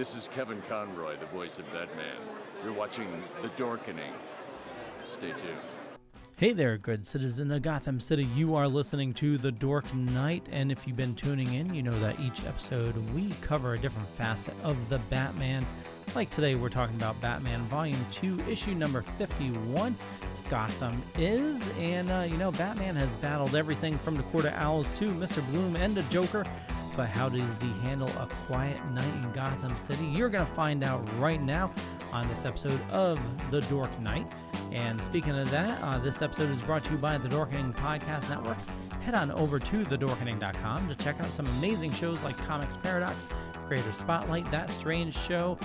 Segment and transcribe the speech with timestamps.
[0.00, 2.16] This is Kevin Conroy, the voice of Batman.
[2.64, 4.14] You're watching The Dorkening.
[5.06, 5.60] Stay tuned.
[6.38, 8.24] Hey there, good citizen of Gotham City.
[8.34, 12.00] You are listening to The Dork Knight, and if you've been tuning in, you know
[12.00, 15.66] that each episode we cover a different facet of the Batman.
[16.14, 19.94] Like today, we're talking about Batman Volume 2, issue number 51.
[20.48, 24.86] Gotham is, and uh, you know, Batman has battled everything from the Court of Owls
[24.96, 25.46] to Mr.
[25.50, 26.46] Bloom and the Joker.
[26.96, 30.04] But how does he handle a quiet night in Gotham City?
[30.04, 31.72] You're going to find out right now
[32.12, 33.18] on this episode of
[33.50, 34.26] The Dork Knight.
[34.72, 38.28] And speaking of that, uh, this episode is brought to you by the Dorkening Podcast
[38.28, 38.58] Network.
[39.02, 43.26] Head on over to thedorkening.com to check out some amazing shows like Comics Paradox,
[43.66, 45.58] Creator Spotlight, That Strange Show,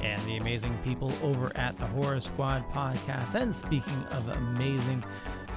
[0.00, 3.34] and the amazing people over at the Horror Squad podcast.
[3.34, 5.04] And speaking of amazing,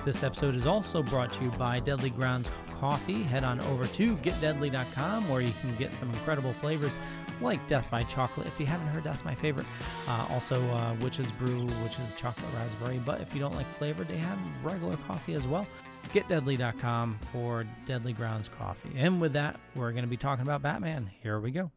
[0.06, 3.24] this episode is also brought to you by Deadly Grounds Coffee.
[3.24, 6.98] Head on over to getdeadly.com where you can get some incredible flavors
[7.42, 8.48] like Death by Chocolate.
[8.48, 9.66] If you haven't heard, that's my favorite.
[10.08, 13.00] Uh, also, uh, Witch's Brew, which is chocolate raspberry.
[13.00, 15.68] But if you don't like flavor, they have regular coffee as well.
[16.14, 18.92] GetDeadly.com for Deadly Grounds Coffee.
[18.96, 21.10] And with that, we're going to be talking about Batman.
[21.22, 21.72] Here we go.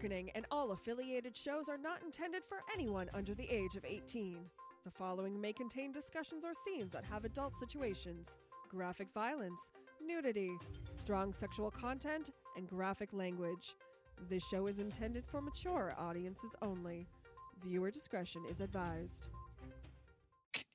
[0.00, 3.84] The Dorkening and all affiliated shows are not intended for anyone under the age of
[3.84, 4.38] 18.
[4.84, 9.60] The following may contain discussions or scenes that have adult situations, graphic violence,
[10.04, 10.52] nudity,
[10.94, 13.74] strong sexual content, and graphic language.
[14.28, 17.06] This show is intended for mature audiences only.
[17.62, 19.28] Viewer discretion is advised.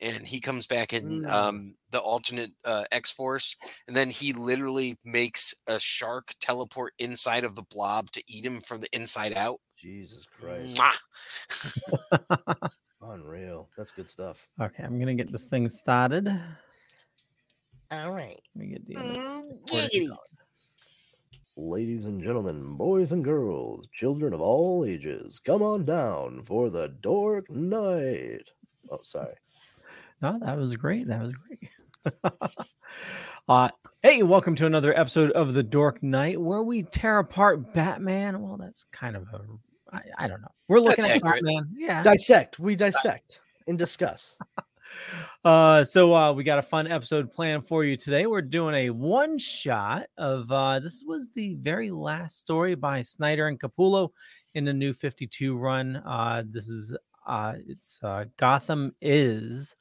[0.01, 1.31] And he comes back in Mm.
[1.31, 3.55] um, the alternate uh, X Force,
[3.87, 8.61] and then he literally makes a shark teleport inside of the blob to eat him
[8.61, 9.59] from the inside out.
[9.77, 10.81] Jesus Christ.
[13.01, 13.69] Unreal.
[13.77, 14.45] That's good stuff.
[14.59, 16.27] Okay, I'm going to get this thing started.
[17.91, 18.39] All right.
[18.55, 18.95] Let me get the.
[18.95, 20.07] Mm, Where's it giggity.
[20.07, 20.19] going?
[21.57, 26.89] Ladies and gentlemen, boys and girls, children of all ages, come on down for the
[27.01, 28.43] Dork Night.
[28.91, 29.35] Oh, sorry.
[30.21, 31.07] No, that was great.
[31.07, 31.71] That was great.
[33.49, 33.69] uh,
[34.01, 38.41] hey, welcome to another episode of The Dork Knight, where we tear apart Batman.
[38.41, 39.41] Well, that's kind of a,
[39.91, 40.51] I, I don't know.
[40.69, 41.43] We're looking That's at accurate.
[41.43, 41.69] Batman.
[41.75, 42.01] Yeah.
[42.01, 42.59] Dissect.
[42.59, 44.35] We dissect and discuss.
[45.43, 48.25] Uh, so uh, we got a fun episode planned for you today.
[48.27, 53.47] We're doing a one shot of uh, this was the very last story by Snyder
[53.47, 54.09] and Capullo
[54.53, 55.97] in the new 52 run.
[55.97, 56.95] Uh, this is
[57.27, 59.75] uh, it's uh, Gotham is,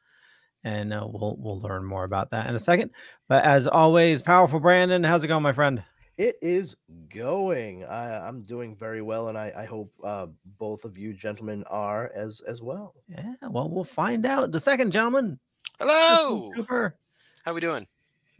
[0.64, 2.90] and uh, we'll we'll learn more about that in a second.
[3.28, 5.82] But as always, powerful Brandon, how's it going, my friend?
[6.16, 6.76] It is
[7.12, 7.84] going.
[7.84, 10.26] I, I'm doing very well, and I, I hope uh,
[10.58, 12.94] both of you gentlemen are as as well.
[13.08, 14.52] Yeah, well, we'll find out.
[14.52, 15.38] The second gentleman,
[15.80, 16.96] Hello, Cooper,
[17.44, 17.86] how we doing?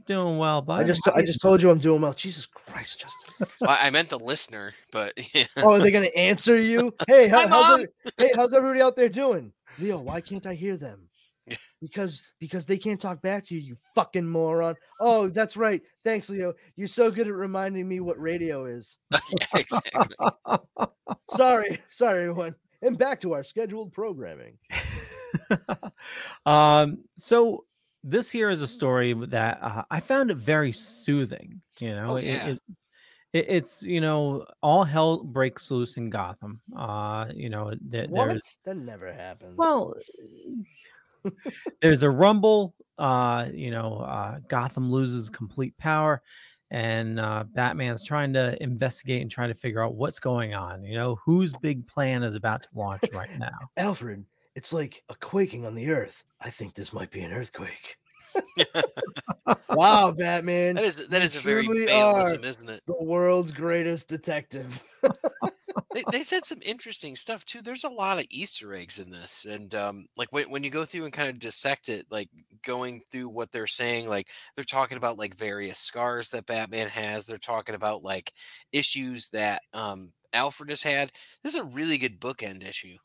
[0.06, 0.80] doing well, bud.
[0.82, 2.12] I just I just told you I'm doing well.
[2.14, 3.48] Jesus Christ, Justin.
[3.60, 5.14] Well, I meant the listener, but
[5.56, 6.94] Oh, are they gonna answer you?
[7.08, 7.72] Hey, how, Hi, how's, Mom.
[7.80, 9.52] every- hey, how's everybody out there doing?
[9.78, 11.08] Leo, why can't I hear them?
[11.80, 14.74] Because because they can't talk back to you, you fucking moron.
[15.00, 15.82] Oh, that's right.
[16.04, 16.54] Thanks, Leo.
[16.76, 18.96] You're so good at reminding me what radio is.
[19.54, 20.16] exactly.
[21.30, 22.54] Sorry, sorry, everyone.
[22.82, 24.58] And back to our scheduled programming.
[26.46, 27.64] um, so
[28.02, 31.60] this here is a story that uh, I found it very soothing.
[31.80, 32.48] You know, Oh, yeah.
[32.48, 32.62] it,
[33.32, 36.60] it, it's you know all hell breaks loose in Gotham.
[36.76, 37.72] Uh, you know,
[38.08, 38.38] What?
[38.64, 39.56] That never happens.
[39.56, 39.94] well,
[41.82, 42.74] there's a rumble.
[42.98, 46.22] Uh, you know, uh, Gotham loses complete power,
[46.70, 50.84] and uh, Batman's trying to investigate and trying to figure out what's going on.
[50.84, 53.50] You know, whose big plan is about to launch right now.
[53.76, 56.24] Alfred, it's like a quaking on the earth.
[56.40, 57.96] I think this might be an earthquake.
[59.70, 60.74] wow, Batman.
[60.74, 62.80] That is that You a very truly Baleism, isn't it?
[62.86, 64.82] the world's greatest detective.
[65.92, 67.62] they, they said some interesting stuff too.
[67.62, 70.84] There's a lot of Easter eggs in this, and um, like when when you go
[70.84, 72.28] through and kind of dissect it, like
[72.64, 77.26] going through what they're saying, like they're talking about like various scars that Batman has.
[77.26, 78.32] They're talking about like
[78.72, 81.10] issues that um Alfred has had.
[81.42, 82.96] This is a really good bookend issue.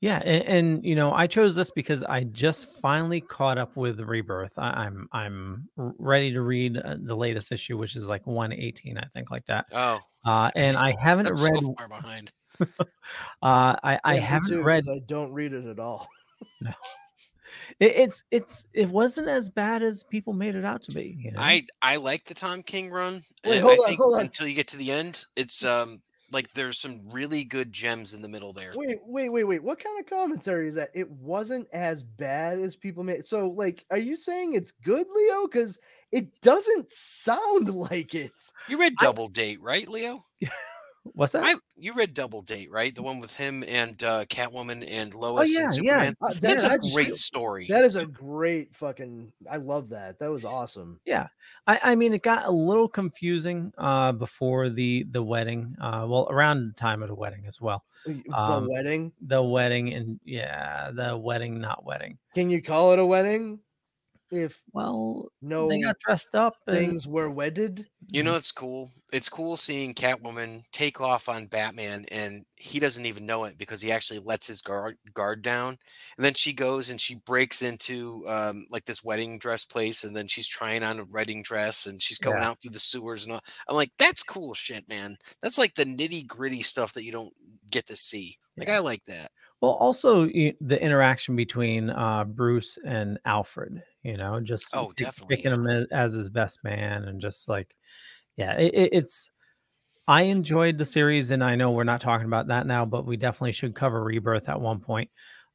[0.00, 4.00] Yeah, and, and you know, I chose this because I just finally caught up with
[4.00, 4.54] Rebirth.
[4.56, 9.04] I, I'm I'm ready to read uh, the latest issue, which is like 118, I
[9.12, 9.66] think, like that.
[9.72, 11.60] Oh, Uh, and I haven't that's read.
[11.62, 12.32] so far behind.
[13.42, 14.84] Uh, I I Yeah, me haven't too, 'cause read.
[14.88, 16.08] I don't read it at all.
[17.78, 21.16] It, it's it's it wasn't as bad as people made it out to be.
[21.18, 21.40] You know?
[21.40, 23.24] I I like the Tom King run.
[23.44, 24.20] Wait, hold I on, think hold on.
[24.22, 28.22] until you get to the end, it's um like there's some really good gems in
[28.22, 28.72] the middle there.
[28.74, 29.62] Wait, wait, wait, wait.
[29.62, 30.90] What kind of commentary is that?
[30.94, 33.26] It wasn't as bad as people made.
[33.26, 35.46] So, like, are you saying it's good, Leo?
[35.46, 35.78] Because
[36.12, 38.32] it doesn't sound like it.
[38.68, 40.24] You read Double Date, right, Leo?
[41.02, 41.44] What's that?
[41.44, 42.94] I you read Double Date, right?
[42.94, 45.90] The one with him and uh, Catwoman and oh Lois yeah, and yeah.
[46.10, 46.16] Superman.
[46.20, 47.66] Uh, that- That's a great story.
[47.68, 49.32] That is a great fucking.
[49.50, 50.18] I love that.
[50.18, 51.00] That was awesome.
[51.06, 51.28] Yeah,
[51.66, 55.74] I, I mean, it got a little confusing uh, before the the wedding.
[55.80, 57.82] Uh, well, around the time of the wedding as well.
[58.04, 59.12] The Um, wedding.
[59.22, 62.18] The wedding and yeah, the wedding, not wedding.
[62.34, 63.58] Can you call it a wedding
[64.30, 66.56] if Well, no they got dressed up.
[66.66, 67.86] And, things were wedded?
[68.12, 68.90] You know, it's cool.
[69.12, 73.80] It's cool seeing Catwoman take off on Batman, and he doesn't even know it because
[73.80, 75.76] he actually lets his guard guard down.
[76.16, 80.14] And then she goes and she breaks into um, like this wedding dress place, and
[80.16, 82.48] then she's trying on a wedding dress, and she's going Yeah.
[82.48, 83.40] out through the sewers and all.
[83.68, 85.16] I'm like, that's cool shit, man.
[85.42, 87.32] That's like the nitty gritty stuff that you don't
[87.68, 88.36] get to see.
[88.56, 88.76] Like, Yeah.
[88.76, 89.30] I like that.
[89.60, 93.82] Well, also the interaction between uh, Bruce and Alfred.
[94.02, 97.76] You know, just Oh, definitely, picking him as, as his best man, and just like,
[98.36, 99.30] yeah, it, it, it's.
[100.08, 103.16] I enjoyed the series, and I know we're not talking about that now, but we
[103.16, 105.10] definitely should cover Rebirth at one point.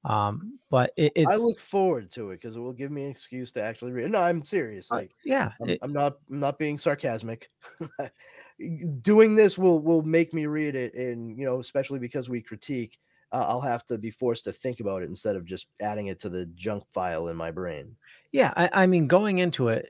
[0.06, 3.12] Um, but it, it's I look forward to it because it will give me an
[3.12, 4.12] excuse to actually read.
[4.12, 4.92] No, I'm serious.
[4.92, 6.20] uh, Like, yeah, I'm, it- I'm not.
[6.30, 7.50] I'm not being sarcasmic.
[9.02, 12.98] Doing this will will make me read it, and you know, especially because we critique,
[12.98, 12.98] uh,
[13.44, 16.30] I'll have to be forced to think about it instead of just adding it to
[16.30, 17.96] the junk file in my brain.
[18.32, 19.88] Yeah, I, I mean, going into it,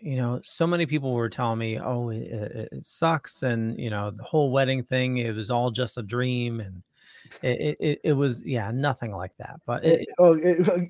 [0.00, 2.22] you know, so many people were telling me, "Oh, it,
[2.72, 6.60] it, sucks," and you know, the whole wedding thing, it was all just a dream,
[6.60, 6.82] and
[7.42, 9.60] it it, it, was, yeah, nothing like that.
[9.66, 10.34] But It- it, oh,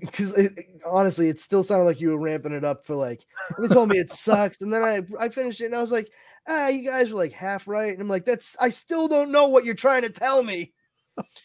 [0.01, 0.55] because
[0.87, 3.25] honestly, it still sounded like you were ramping it up for like.
[3.59, 6.11] They told me it sucks, and then I I finished it, and I was like,
[6.49, 9.49] ah, you guys were like half right, and I'm like, that's I still don't know
[9.49, 10.73] what you're trying to tell me.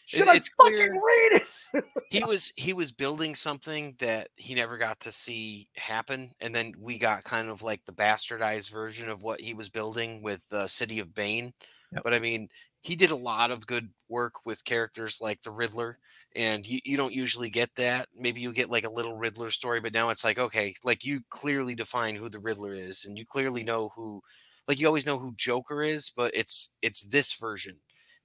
[0.06, 1.42] Should I fucking read
[1.74, 1.84] it?
[2.10, 6.72] he was he was building something that he never got to see happen and then
[6.80, 10.66] we got kind of like the bastardized version of what he was building with uh,
[10.66, 11.52] city of bane
[11.92, 12.02] Yep.
[12.02, 12.48] but i mean
[12.82, 15.98] he did a lot of good work with characters like the riddler
[16.34, 19.80] and you, you don't usually get that maybe you get like a little riddler story
[19.80, 23.24] but now it's like okay like you clearly define who the riddler is and you
[23.24, 24.20] clearly know who
[24.68, 27.76] like you always know who joker is but it's it's this version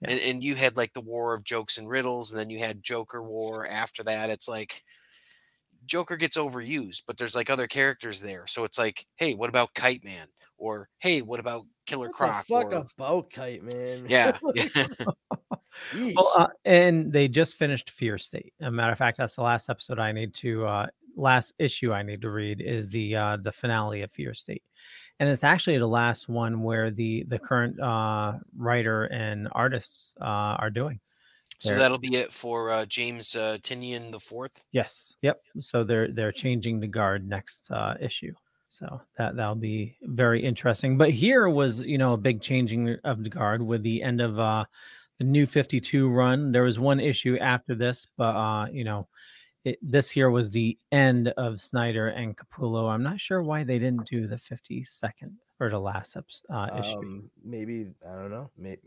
[0.02, 0.12] Yeah.
[0.12, 2.84] and, and you had like the war of jokes and riddles and then you had
[2.84, 4.84] joker war after that it's like
[5.86, 9.74] joker gets overused but there's like other characters there so it's like hey what about
[9.74, 10.28] kite man
[10.58, 14.06] or hey what about killer What croc the fuck or, about kite, man?
[14.08, 14.38] yeah
[16.16, 18.54] well, uh, and they just finished Fear State.
[18.62, 22.04] A matter of fact, that's the last episode I need to, uh, last issue I
[22.04, 24.64] need to read is the uh, the finale of Fear State,
[25.22, 30.58] and it's actually the last one where the the current uh, writer and artists uh,
[30.60, 31.00] are doing.
[31.60, 35.16] so that'll be it for uh, james uh, Tynion the fourth Yes.
[35.22, 35.42] Yep.
[35.60, 38.34] So they're they're changing the guard next uh, issue.
[38.68, 40.98] So that that'll be very interesting.
[40.98, 44.40] But here was you know a big changing of the guard with the end of
[44.40, 44.66] uh,
[45.20, 46.52] the new Fifty Two run.
[46.52, 49.08] There was one issue after this, but uh, you know.
[49.64, 52.90] It, this here was the end of Snyder and Capullo.
[52.90, 56.98] I'm not sure why they didn't do the 52nd or the last eps- uh, issue.
[56.98, 58.50] um, maybe I don't know.
[58.58, 58.80] Maybe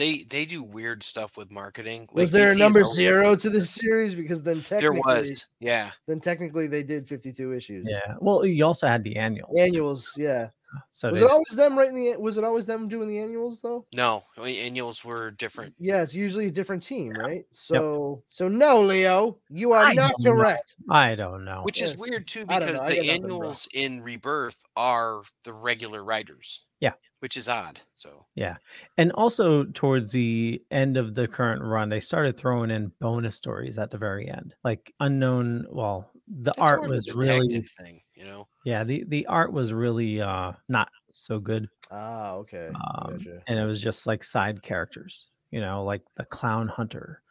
[0.00, 3.70] they they do weird stuff with marketing was like there a number zero to this
[3.70, 4.14] series?
[4.14, 7.86] Because then technically there was yeah then technically they did 52 issues.
[7.88, 8.14] yeah.
[8.18, 9.58] Well, you also had the annuals.
[9.58, 10.48] Annuals, yeah.
[10.92, 12.16] So Was they- it always them writing the?
[12.16, 13.86] Was it always them doing the annuals though?
[13.94, 17.44] no annuals were different Yeah, it's usually a different team, right?
[17.52, 20.32] So, so no, Leo, you are I not don't know.
[20.42, 20.74] correct.
[20.88, 21.62] I don't know.
[21.62, 26.62] which is weird too because the got nothing, annuals in rebirth are the regular writers
[26.80, 26.92] Yeah.
[27.20, 28.56] which is odd so yeah,
[28.96, 33.76] And also towards the end of the current run, they started throwing in bonus stories
[33.78, 35.66] at the very end, like unknown.
[35.70, 39.52] Well, the That's art more of was really, thing you know yeah, the the art
[39.52, 42.68] was really uh not so good, Ah, okay.
[42.68, 43.42] um, gotcha.
[43.46, 47.22] and it was just like side characters, you know, like the clown hunter.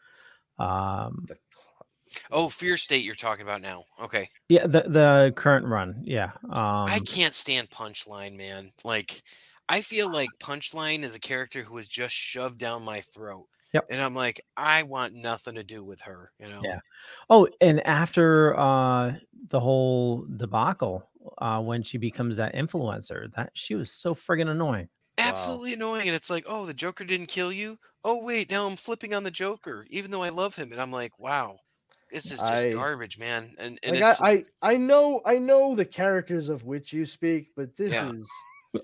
[0.57, 1.37] Um, The
[2.31, 6.31] oh fear state you're talking about now okay yeah, the the current run, yeah.
[6.49, 9.21] Um, i can't stand punchline man like
[9.69, 13.85] i feel like punchline is a character who was just shoved down my throat Yep.
[13.91, 16.31] And I'm like, I want nothing to do with her.
[16.39, 16.61] You know.
[16.63, 16.79] Yeah.
[17.29, 19.17] Oh, and after uh
[19.49, 21.07] the whole debacle,
[21.39, 24.89] uh when she becomes that influencer, that she was so friggin' annoying.
[25.17, 26.07] Absolutely annoying.
[26.07, 27.77] And it's like, oh, the Joker didn't kill you.
[28.03, 30.71] Oh wait, now I'm flipping on the Joker, even though I love him.
[30.71, 31.57] And I'm like, wow,
[32.11, 33.49] this is just I- garbage, man.
[33.59, 34.43] And and Like it's I, I,
[34.73, 38.11] I know, I know the characters of which you speak, but this Yeah.
[38.11, 38.29] is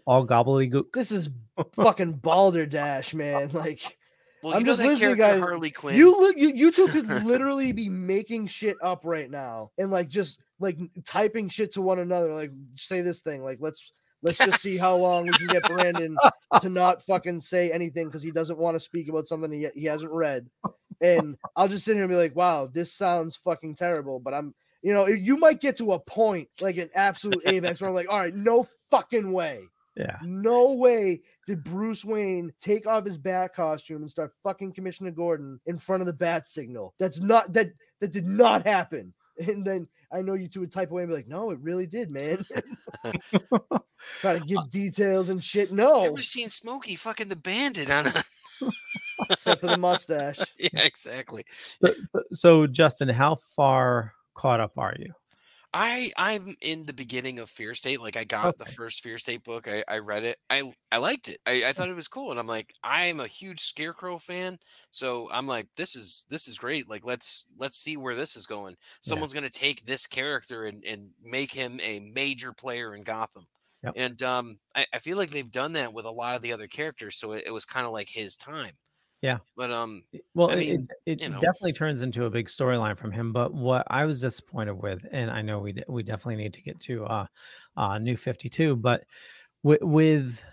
[0.05, 0.91] All gobbledygook.
[0.93, 1.29] this is
[1.75, 3.50] fucking balderdash, man.
[3.53, 3.97] Like
[4.43, 5.39] well, I'm know just that listening, guys.
[5.39, 5.95] Harley Quinn.
[5.95, 10.07] you look, you, you two could literally be making shit up right now and like
[10.09, 12.33] just like typing shit to one another.
[12.33, 13.43] Like say this thing.
[13.43, 13.91] Like let's
[14.24, 16.17] let's just see how long we can get Brandon
[16.62, 19.85] to not fucking say anything because he doesn't want to speak about something he, he
[19.85, 20.50] hasn't read.
[21.01, 24.19] And I'll just sit here and be like, wow, this sounds fucking terrible.
[24.19, 27.89] But I'm, you know, you might get to a point like an absolute apex where
[27.89, 29.62] I'm like, all right, no fucking way.
[29.95, 30.17] Yeah.
[30.24, 35.59] No way did Bruce Wayne take off his bat costume and start fucking Commissioner Gordon
[35.67, 36.93] in front of the bat signal.
[37.00, 37.67] That's not that
[38.01, 39.13] that did not happen.
[39.38, 41.85] And then I know you two would type away and be like, no, it really
[41.85, 42.45] did, man.
[44.21, 45.71] Try to give uh, details and shit.
[45.71, 48.24] No, I've Never seen Smokey fucking the Bandit on a.
[49.29, 50.39] except for the mustache.
[50.57, 51.45] yeah, exactly.
[51.83, 55.13] So, so- so, Justin, how far caught up are you?
[55.77, 58.00] I I'm in the beginning of Fear State.
[58.00, 59.67] Like I got the first Fear State book.
[59.67, 60.38] I, I read it.
[60.50, 61.41] I I liked it.
[61.46, 62.32] I, I thought it was cool.
[62.32, 64.58] And I'm like, I'm a huge Scarecrow fan.
[64.91, 66.89] So I'm like, this is this is great.
[66.89, 68.75] Like let's let's see where this is going.
[69.01, 73.46] Someone's gonna take this character and, and make him a major player in Gotham.
[73.84, 73.94] Yep.
[73.98, 76.67] And um I, I feel like they've done that with a lot of the other
[76.67, 77.17] characters.
[77.20, 78.77] So it, it was kind of like his time.
[79.22, 79.39] Yeah.
[79.55, 80.03] But um
[80.34, 83.34] Well, I it- mean, it, it definitely turns into a big storyline from him.
[83.34, 86.79] But what I was disappointed with, and I know we we definitely need to get
[86.81, 87.25] to uh,
[87.77, 89.05] uh New Fifty Two, but
[89.63, 90.43] with, with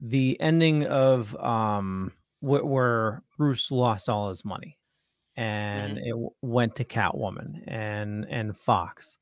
[0.00, 4.78] the ending of um wh- where Bruce lost all his money,
[5.36, 9.18] and it w- went to Catwoman and and Fox.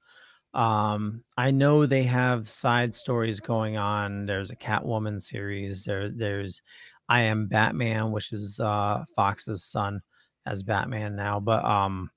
[0.55, 4.27] Um, I know they have side stories going on.
[4.27, 5.85] There's a Catwoman series.
[5.85, 6.63] There, there's
[7.09, 10.01] I am Batman, which is uh Fox's son
[10.47, 11.41] as Batman now.
[11.41, 12.11] But um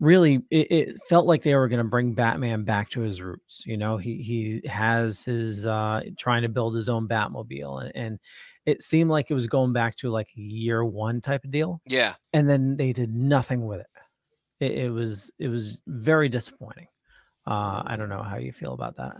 [0.00, 3.64] really it, it felt like they were gonna bring Batman back to his roots.
[3.66, 8.18] You know, he he has his uh trying to build his own Batmobile and, and
[8.66, 11.80] it seemed like it was going back to like year one type of deal.
[11.86, 12.14] yeah.
[12.32, 13.86] And then they did nothing with it.
[14.60, 16.88] It, it was it was very disappointing.
[17.46, 19.14] Uh I don't know how you feel about that.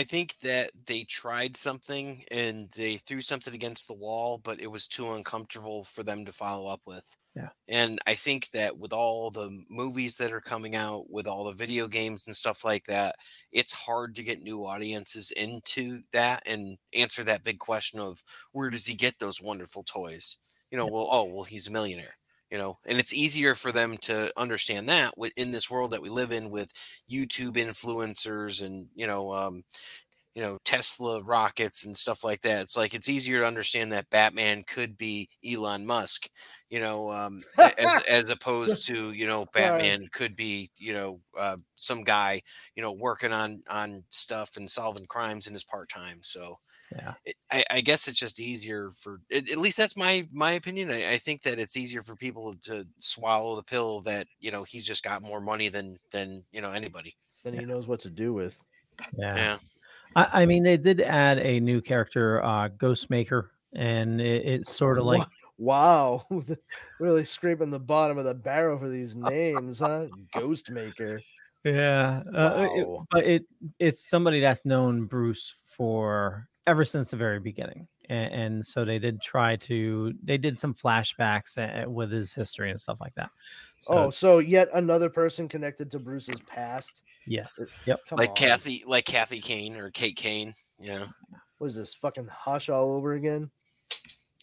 [0.00, 4.70] I think that they tried something and they threw something against the wall, but it
[4.70, 7.04] was too uncomfortable for them to follow up with.
[7.36, 7.50] Yeah.
[7.68, 11.52] And I think that with all the movies that are coming out, with all the
[11.52, 13.16] video games and stuff like that,
[13.52, 18.70] it's hard to get new audiences into that and answer that big question of where
[18.70, 20.38] does he get those wonderful toys?
[20.70, 22.14] You know, well, oh, well, he's a millionaire.
[22.50, 26.08] You know, and it's easier for them to understand that within this world that we
[26.08, 26.72] live in with
[27.08, 29.62] YouTube influencers and you know, um,
[30.34, 32.62] you know, Tesla rockets and stuff like that.
[32.62, 36.28] It's like it's easier to understand that Batman could be Elon Musk,
[36.70, 41.56] you know, um, as, as opposed to you know, Batman could be you know uh,
[41.76, 42.42] some guy
[42.76, 46.18] you know working on on stuff and solving crimes in his part time.
[46.22, 46.58] So
[46.92, 47.14] Yeah.
[47.52, 50.90] I, I guess it's just easier for at, at least that's my my opinion.
[50.90, 54.64] I, I think that it's easier for people to swallow the pill that you know
[54.64, 57.16] he's just got more money than than you know anybody.
[57.44, 58.56] Then he knows what to do with.
[59.16, 59.36] Yeah.
[59.36, 59.58] Yeah.
[60.16, 64.98] I, I mean, they did add a new character, uh, Ghostmaker, and it, it's sort
[64.98, 65.26] of like
[65.58, 66.26] Wow,
[67.00, 70.06] really scraping the bottom of the barrel for these names, huh?
[70.34, 71.20] Ghostmaker.
[71.64, 73.44] yeah, uh, it- but it
[73.78, 78.98] it's somebody that's known Bruce for ever since the very beginning, and, and so they
[78.98, 83.30] did try to they did some flashbacks uh, with his history and stuff like that.
[83.80, 87.02] So, oh, so yet another person connected to Bruce's past.
[87.26, 88.36] yes, yep, Come like on.
[88.36, 90.54] Kathy, like Kathy Kane or Kate Kane.
[90.78, 91.00] Yeah.
[91.00, 91.06] know,
[91.58, 93.50] What is this fucking hush all over again?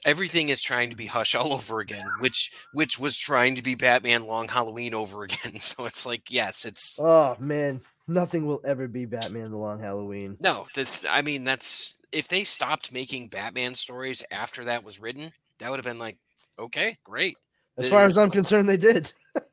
[0.06, 3.76] everything is trying to be Hush all over again, which which was trying to be
[3.76, 5.60] Batman Long Halloween over again.
[5.60, 10.38] So it's like, yes, it's Oh man, nothing will ever be Batman: The Long Halloween.
[10.40, 10.66] no.
[10.76, 15.70] This, I mean, that's if they stopped making Batman stories after that was written, that
[15.70, 16.18] would have been like,
[16.60, 17.36] okay, great.
[17.78, 19.12] As They- far as I'm concerned, they did.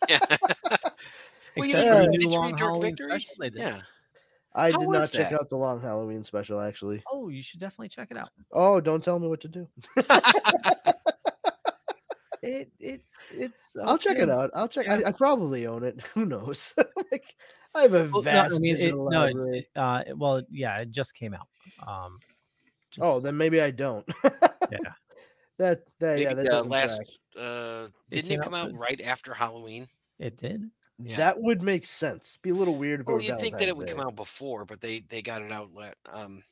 [0.09, 0.19] Yeah.
[1.57, 3.11] Well, you except know, for the did new you Long read Dark Halloween Victory?
[3.11, 3.59] special they did.
[3.61, 3.81] Yeah.
[4.57, 5.41] I How did not check that?
[5.41, 7.01] out the Long Halloween special actually.
[7.09, 8.31] Oh, you should definitely check it out.
[8.51, 9.69] Oh, don't tell me what to do.
[12.47, 13.77] It it's it's.
[13.83, 14.51] I'll check it out.
[14.55, 14.87] I'll check.
[14.87, 15.01] Yeah.
[15.05, 16.01] I, I probably own it.
[16.15, 16.75] Who knows?
[17.11, 17.35] like,
[17.75, 19.59] I have a Well, no, vast I mean, digital it- library.
[19.75, 21.49] it, uh, well, yeah, it just came out.
[21.87, 22.19] Um,
[23.01, 24.07] oh, then maybe I don't.
[24.71, 24.79] Yeah.
[25.57, 27.07] That that yeah, that uh, last track.
[27.39, 29.87] uh Didn't came it come out the- right after Halloween?
[30.19, 30.69] It did.
[30.99, 31.17] Yeah.
[31.17, 32.39] That would make sense.
[32.43, 33.93] Be a little weird if it Well, was you'd think that it would Day.
[33.93, 35.71] come out before, but they they got it out.
[35.73, 36.43] la- Um,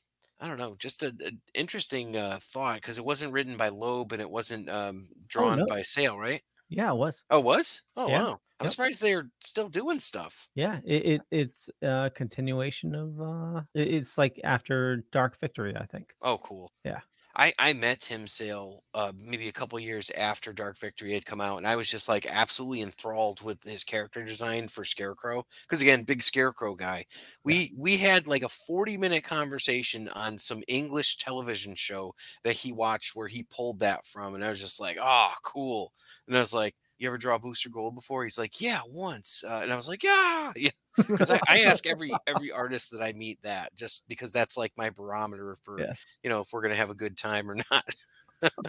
[0.42, 4.12] I don't know, just a, a interesting uh, thought because it wasn't written by Loeb
[4.12, 5.66] and it wasn't um, drawn no.
[5.66, 6.42] by Sale, right?
[6.68, 7.24] Yeah, it was.
[7.30, 7.82] Oh, it was?
[7.96, 8.40] Oh, Yeah, wow!
[8.60, 8.68] I'm yep.
[8.68, 10.48] surprised they're still doing stuff.
[10.54, 15.86] Yeah, it, it it's a continuation of uh it- it's like after Dark Victory, I
[15.86, 16.14] think.
[16.22, 16.70] Oh, cool.
[16.84, 17.00] Yeah.
[17.34, 21.40] I, I met Tim Sale uh, maybe a couple years after Dark Victory had come
[21.40, 25.44] out, and I was just like absolutely enthralled with his character design for Scarecrow.
[25.62, 27.06] Because again, big Scarecrow guy.
[27.44, 32.72] We we had like a forty minute conversation on some English television show that he
[32.72, 35.92] watched where he pulled that from, and I was just like, oh, cool.
[36.28, 38.22] And I was like, you ever draw Booster Gold before?
[38.22, 39.42] He's like, yeah, once.
[39.46, 40.70] Uh, and I was like, yeah, yeah.
[40.96, 44.72] Because I, I ask every every artist that I meet that just because that's like
[44.76, 45.94] my barometer for Yeah.
[46.22, 47.94] you know if we're gonna have a good time or not.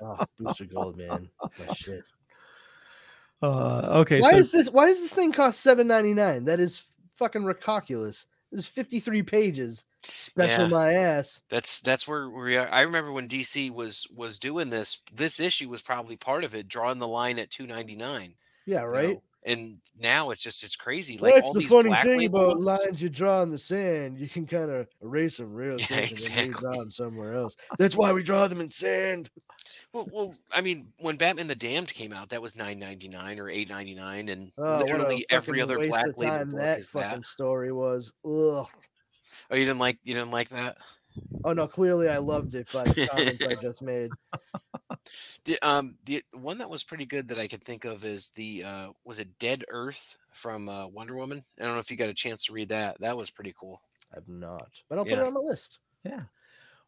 [0.01, 1.29] Oh, Booster Gold, man.
[1.41, 2.09] My shit.
[3.41, 4.69] Uh okay, Why so is this?
[4.69, 6.45] Why does this thing cost seven ninety nine?
[6.45, 6.83] That is
[7.17, 8.25] fucking ridiculous.
[8.61, 9.83] Fifty three pages.
[10.03, 10.69] Special Yeah.
[10.69, 11.41] my ass.
[11.49, 12.67] That's that's where we are.
[12.69, 14.99] I remember when DC was was doing this.
[15.13, 18.35] This issue was probably part of it, drawing the line at two ninety nine.
[18.65, 19.19] Yeah, right.
[19.45, 21.17] And now it's just it's crazy.
[21.17, 22.79] Like That's all the these funny black thing about ones.
[22.79, 24.17] lines you draw in the sand.
[24.17, 26.77] You can kind of erase them real Yeah, quick and exactly.
[26.77, 27.55] them somewhere else.
[27.77, 29.29] That's why we draw them in sand.
[29.91, 33.37] Well, well, I mean, when Batman the Damned came out, that was nine ninety nine
[33.39, 37.09] or eight ninety nine, and Oh, literally every other black label book that is fucking
[37.19, 37.25] that.
[37.25, 38.13] story was.
[38.25, 38.65] Ugh.
[39.51, 40.77] Oh, you didn't like you didn't like that?
[41.43, 44.11] Oh no, clearly I loved it by the comments I just made.
[45.45, 48.63] The um the one that was pretty good that I could think of is the
[48.63, 51.43] uh was it Dead Earth from uh, Wonder Woman?
[51.59, 52.99] I don't know if you got a chance to read that.
[53.01, 53.81] That was pretty cool.
[54.15, 55.79] I've not, but I'll put it on the list.
[56.03, 56.21] Yeah.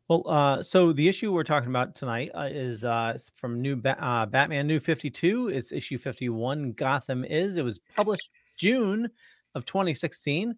[0.08, 4.04] Well, uh, so the issue we're talking about tonight uh, is uh, from new ba-
[4.04, 5.50] uh, Batman New 52.
[5.50, 6.74] It's issue 51.
[6.74, 7.58] Gotham is.
[7.58, 9.10] It was published June
[9.56, 10.56] of 2016.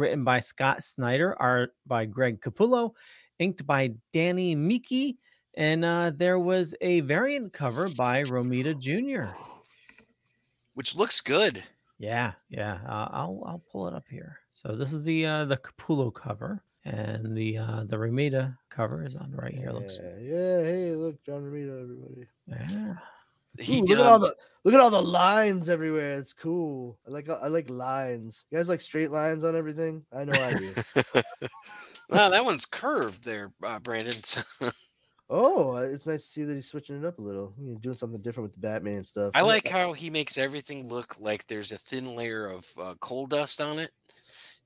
[0.00, 2.94] Written by Scott Snyder, art by Greg Capullo,
[3.38, 5.18] inked by Danny Miki,
[5.54, 9.30] and uh, there was a variant cover by Romita Jr.
[10.72, 11.62] Which looks good.
[11.98, 12.78] Yeah, yeah.
[12.88, 14.38] Uh, I'll I'll pull it up here.
[14.50, 19.16] So this is the uh, the Capullo cover, and the uh, the Romita cover is
[19.16, 19.70] on right here.
[19.70, 20.62] Looks Yeah, yeah.
[20.62, 22.26] Hey, look, John Romita, everybody.
[22.46, 22.94] yeah.
[23.58, 24.34] He Ooh, look at all um, the
[24.64, 26.18] look at all the lines everywhere.
[26.18, 26.98] It's cool.
[27.06, 28.44] I like I like lines.
[28.50, 30.04] You guys like straight lines on everything?
[30.12, 30.72] I know I do.
[32.10, 34.14] wow, that one's curved there, uh, Brandon.
[35.30, 37.54] oh, uh, it's nice to see that he's switching it up a little.
[37.58, 39.32] You know, doing something different with the Batman stuff.
[39.34, 43.26] I like how he makes everything look like there's a thin layer of uh, coal
[43.26, 43.90] dust on it.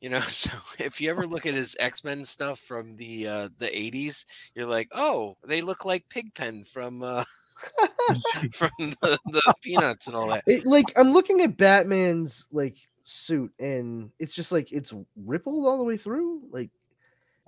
[0.00, 3.48] You know, so if you ever look at his X Men stuff from the uh,
[3.58, 7.24] the '80s, you're like, oh, they look like Pigpen from uh,
[8.52, 10.44] from the, the Peanuts and all that.
[10.46, 14.92] It, like I'm looking at Batman's like suit, and it's just like it's
[15.24, 16.42] rippled all the way through.
[16.50, 16.70] Like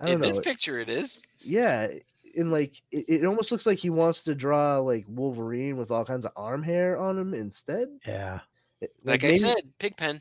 [0.01, 0.27] I don't In know.
[0.29, 1.25] this picture, it is.
[1.41, 1.89] yeah,
[2.37, 6.05] and like it, it almost looks like he wants to draw like Wolverine with all
[6.05, 7.89] kinds of arm hair on him instead.
[8.07, 8.41] Yeah.
[8.81, 10.21] It- Like I maybe- said, Pigpen.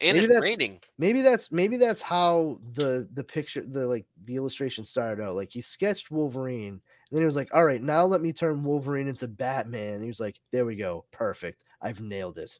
[0.00, 0.80] And maybe it's that's- raining.
[0.98, 5.50] maybe that's maybe that's how the the picture the like the illustration started out like
[5.52, 6.80] he sketched wolverine and
[7.12, 9.94] then he was like all right now let me turn wolverine into batman.
[9.94, 11.04] And he was like there we go.
[11.12, 11.62] Perfect.
[11.80, 12.58] I've nailed it.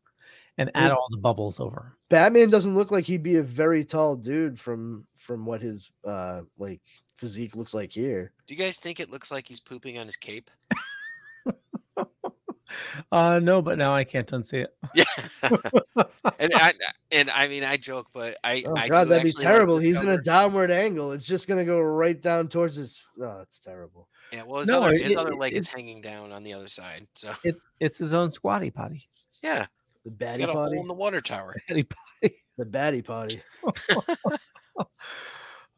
[0.59, 1.97] And add all the bubbles over.
[2.09, 6.43] batman doesn't look like he'd be a very tall dude from from what his uh
[6.59, 6.83] like
[7.17, 8.33] physique looks like here.
[8.47, 10.51] Do you guys think it looks like he's pooping on his cape?
[13.11, 14.75] Uh no, but now I can't unsee it.
[14.95, 15.05] Yeah.
[16.39, 16.73] and I
[17.11, 19.77] and I mean I joke, but I oh I god that'd be actually like terrible
[19.79, 23.41] the he's in a downward angle it's just gonna go right down towards his oh
[23.41, 26.01] it's terrible Yeah, well his No, other his it- other it- leg is it's- hanging
[26.01, 27.07] down on the other side.
[27.15, 29.09] So It it's his own squatty potty.
[29.43, 29.67] yeah,
[30.05, 31.55] the he's batty got potty in the water tower.
[31.69, 32.37] Potty potty.
[32.59, 33.43] the batty potty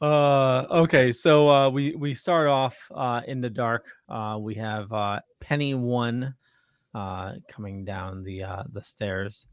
[0.01, 3.87] Uh okay, so uh we we start off uh in the dark.
[4.09, 6.35] Uh we have uh Penny one
[6.95, 9.47] uh coming down the uh the stairs.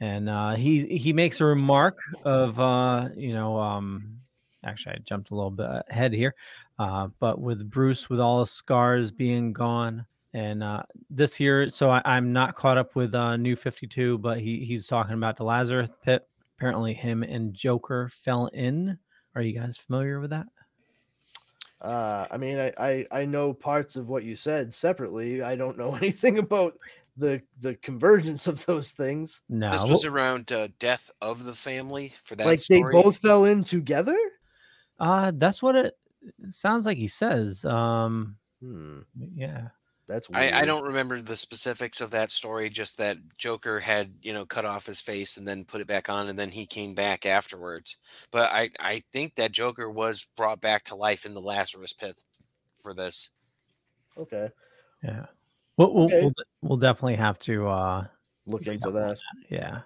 [0.00, 4.18] And uh he he makes a remark of uh you know um
[4.64, 6.34] actually I jumped a little bit ahead here.
[6.78, 11.90] Uh but with Bruce with all his scars being gone and uh this year so
[11.90, 15.44] I, I'm not caught up with uh new 52 but he he's talking about the
[15.44, 18.98] Lazarus pit apparently him and Joker fell in
[19.34, 20.46] are you guys familiar with that?
[21.82, 25.42] Uh, I mean, I, I I know parts of what you said separately.
[25.42, 26.78] I don't know anything about
[27.16, 29.42] the the convergence of those things.
[29.48, 29.70] No.
[29.72, 32.94] This was around uh, death of the family for that like story.
[32.94, 34.16] they both fell in together.
[34.98, 35.96] uh that's what it
[36.48, 37.64] sounds like he says.
[37.64, 39.00] Um Hmm.
[39.34, 39.68] yeah.
[40.08, 40.52] That's weird.
[40.52, 42.68] I, I don't remember the specifics of that story.
[42.68, 46.08] Just that Joker had you know cut off his face and then put it back
[46.08, 47.98] on, and then he came back afterwards.
[48.30, 52.22] But I I think that Joker was brought back to life in the Lazarus pit
[52.74, 53.30] for this.
[54.18, 54.48] Okay,
[55.02, 55.26] Yeah.
[55.78, 56.20] We'll we'll, Okay.
[56.22, 58.04] we'll, we'll definitely have to uh
[58.46, 59.18] look into up on that.
[59.48, 59.82] yeah.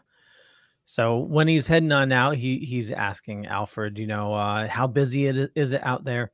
[0.87, 5.26] So when he's heading on out, he he's asking Alfred, you know, uh, how busy
[5.26, 6.31] it is it out there?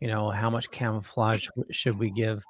[0.00, 2.42] You know, how much camouflage should we give?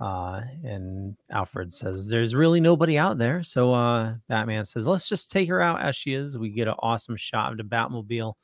[0.00, 5.30] Uh, and Alfred says, "There's really nobody out there." So uh, Batman says, "Let's just
[5.30, 8.34] take her out as she is." We get an awesome shot of the Batmobile,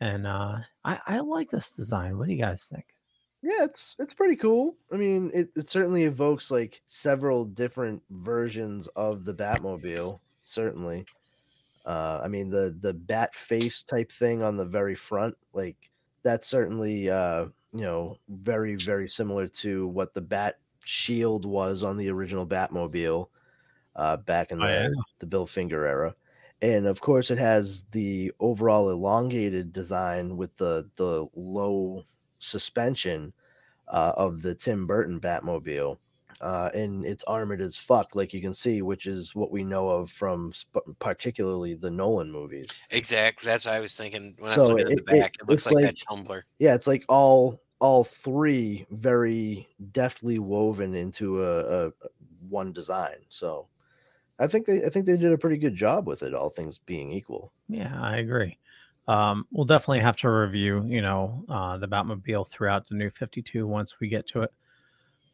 [0.00, 2.16] and uh, I I like this design.
[2.16, 2.86] What do you guys think?
[3.42, 4.76] Yeah, it's it's pretty cool.
[4.92, 10.20] I mean, it, it certainly evokes like several different versions of the Batmobile.
[10.44, 11.04] Certainly,
[11.84, 15.76] uh, I mean the the bat face type thing on the very front, like
[16.22, 21.96] that's certainly uh, you know very very similar to what the bat shield was on
[21.96, 23.28] the original Batmobile
[23.96, 24.88] uh, back in Oh, the yeah.
[25.18, 26.14] the Bill Finger era.
[26.60, 32.04] And of course, it has the overall elongated design with the the low
[32.40, 33.32] suspension
[33.88, 35.98] uh, of the Tim Burton Batmobile.
[36.40, 39.88] Uh, and it's armored as fuck, like you can see, which is what we know
[39.88, 42.68] of from sp- particularly the Nolan movies.
[42.90, 43.48] Exactly.
[43.48, 45.34] That's what I was thinking when I was So looking at it- the back.
[45.40, 46.44] It, looks looks like, like- that tumbler.
[46.60, 51.92] Yeah, it's like all all three very deftly woven into a, a
[52.48, 53.16] one design.
[53.28, 53.68] So
[54.38, 56.78] I think they I think they did a pretty good job with it, all things
[56.78, 57.52] being equal.
[57.68, 58.58] Yeah, I agree.
[59.08, 63.66] Um, we'll definitely have to review, you know, uh, the Batmobile throughout the new 52
[63.66, 64.52] once we get to it.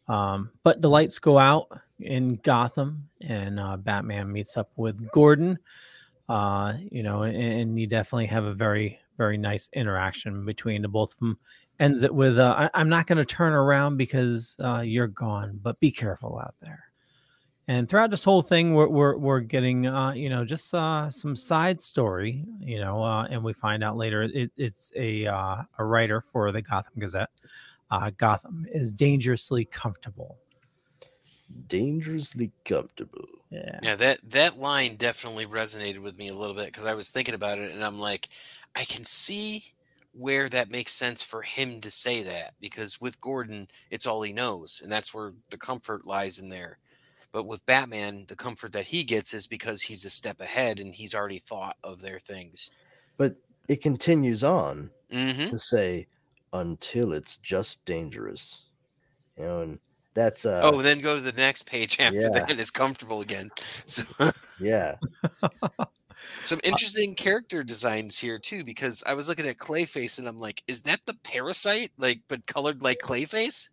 [0.06, 5.58] Um, but the lights go out in Gotham, and uh, Batman meets up with Gordon.
[6.28, 10.88] Uh, you know, and, and you definitely have a very, very nice interaction between the
[10.88, 11.38] both of them.
[11.80, 15.58] Ends it with, uh, I, "I'm not going to turn around because uh, you're gone,
[15.62, 16.84] but be careful out there."
[17.66, 21.34] And throughout this whole thing, we're we're, we're getting uh, you know just uh, some
[21.34, 25.84] side story, you know, uh, and we find out later it, it's a uh, a
[25.84, 27.30] writer for the Gotham Gazette.
[27.90, 30.38] Uh, Gotham is dangerously comfortable.
[31.68, 33.28] Dangerously comfortable.
[33.50, 37.10] Yeah, Yeah, that that line definitely resonated with me a little bit because I was
[37.10, 38.28] thinking about it and I'm like,
[38.74, 39.73] I can see
[40.14, 44.32] where that makes sense for him to say that because with Gordon, it's all he
[44.32, 46.78] knows, and that's where the comfort lies in there.
[47.32, 50.94] But with Batman, the comfort that he gets is because he's a step ahead and
[50.94, 52.70] he's already thought of their things.
[53.16, 53.34] But
[53.68, 56.06] it continues on hmm to say
[56.52, 58.62] until it's just dangerous.
[59.36, 59.78] You know, and
[60.14, 62.28] that's uh oh, then go to the next page after yeah.
[62.34, 62.60] that.
[62.60, 63.50] It's comfortable again.
[63.86, 64.04] So
[64.60, 64.94] yeah.
[66.42, 70.62] some interesting character designs here too, because I was looking at Clayface and I'm like,
[70.66, 71.92] is that the parasite?
[71.98, 73.70] Like, but colored like Clayface?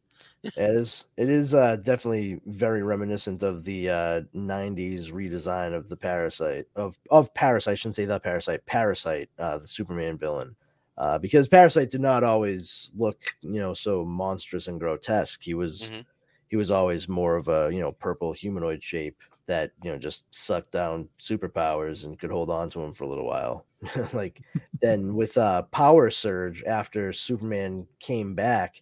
[0.57, 5.95] It is it is uh definitely very reminiscent of the uh 90s redesign of the
[5.95, 10.57] parasite of of parasite I shouldn't say the parasite parasite uh the Superman villain
[10.97, 15.91] uh because parasite did not always look you know so monstrous and grotesque he was
[15.91, 16.05] Mhm.
[16.49, 20.23] he was always more of a you know purple humanoid shape that you know just
[20.33, 23.65] sucked down superpowers and could hold on to him for a little while.
[24.13, 24.41] Like
[24.81, 28.81] then with uh power surge after Superman came back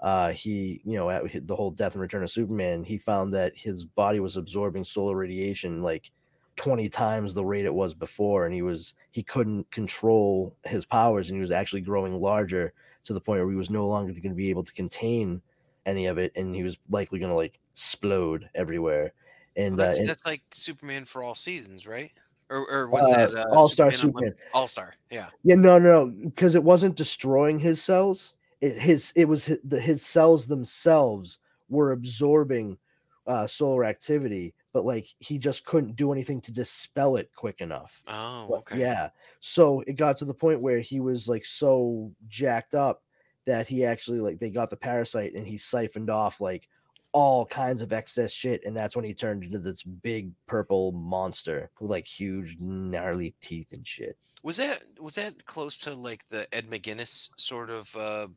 [0.00, 3.52] uh he you know at the whole death and return of superman he found that
[3.56, 6.12] his body was absorbing solar radiation like
[6.56, 11.28] 20 times the rate it was before and he was he couldn't control his powers
[11.28, 12.72] and he was actually growing larger
[13.04, 15.40] to the point where he was no longer going to be able to contain
[15.86, 19.12] any of it and he was likely going to like explode everywhere
[19.58, 22.10] and, Well, that's uh, that's like Superman for all seasons, right?
[22.48, 24.34] Or, or was Uh, that uh, All-Star Superman?
[24.54, 25.28] All Star, yeah.
[25.44, 28.34] Yeah, no, no, because it wasn't destroying his cells.
[28.60, 32.78] It his it was his, the, his cells themselves were absorbing
[33.26, 38.02] uh, solar activity, but like he just couldn't do anything to dispel it quick enough.
[38.06, 38.78] Oh, But, okay.
[38.78, 43.02] Yeah, so it got to the point where he was like so jacked up
[43.46, 46.68] that he actually like they got the parasite and he siphoned off like
[47.12, 51.70] all kinds of excess shit, and that's when he turned into this big purple monster
[51.80, 54.16] with like huge gnarly teeth and shit.
[54.42, 58.28] Was that was that close to like the Ed McGuinness sort of uh,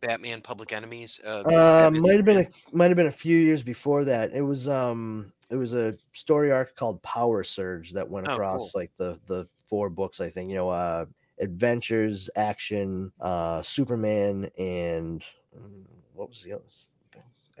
[0.00, 1.20] Batman Public Enemies?
[1.24, 4.32] Uh, Uh, might have been a might have been a few years before that.
[4.32, 8.72] It was um it was a story arc called Power Surge that went Oh, across
[8.72, 8.80] cool.
[8.80, 10.48] like the the four books I think.
[10.48, 11.04] You know, uh
[11.40, 15.22] Adventures, Action, uh Superman, and
[15.58, 16.86] mm, what was the others?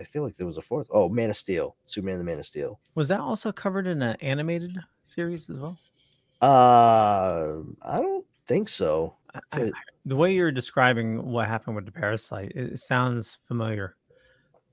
[0.00, 0.88] I feel like there was a fourth.
[0.90, 2.80] Oh, Man of Steel, Superman the Man of Steel.
[2.94, 5.78] was that also covered in an animated series as well?
[6.40, 9.14] Uh, I don't think so.
[9.34, 9.72] I- I-
[10.06, 13.96] the way you're describing what happened with the parasite, it, it sounds familiar.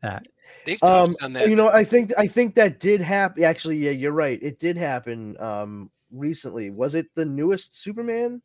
[0.04, 0.28] that.
[0.66, 1.50] They've touched Um, on that.
[1.50, 3.44] you know, I think I think that did happen.
[3.44, 4.40] Actually, yeah, you're right.
[4.44, 6.70] It did happen um recently.
[6.70, 8.42] Was it the newest Superman,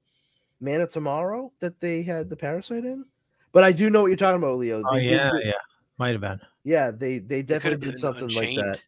[0.60, 3.04] Man of Tomorrow, that they had the parasite in?
[3.52, 4.82] But I do know what you're talking about, Leo.
[4.84, 5.52] Oh They did yeah, do- yeah,
[5.98, 6.40] might have been.
[6.64, 6.90] Yeah.
[6.90, 8.82] They they definitely did something like that.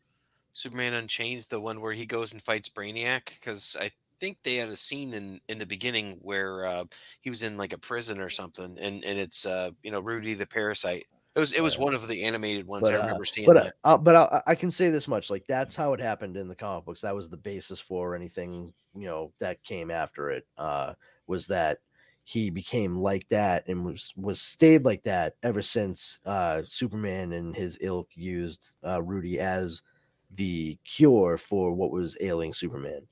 [0.52, 4.68] Superman Unchained, the one where he goes and fights Brainiac, because I think they had
[4.68, 6.84] a scene in in the beginning where uh,
[7.20, 10.34] he was in like a prison or something, and and it's uh, you know Rudy
[10.34, 11.06] the Parasite.
[11.34, 12.88] It was it was one of the animated ones.
[12.88, 15.30] But, I uh, remember seeing But uh, uh, but I, I can say this much:
[15.30, 17.00] like that's how it happened in the comic books.
[17.00, 20.46] That was the basis for anything you know that came after it.
[20.56, 20.94] Uh,
[21.26, 21.78] was that
[22.24, 27.54] he became like that and was was stayed like that ever since uh, Superman and
[27.56, 29.82] his ilk used uh, Rudy as
[30.30, 33.06] the cure for what was ailing Superman.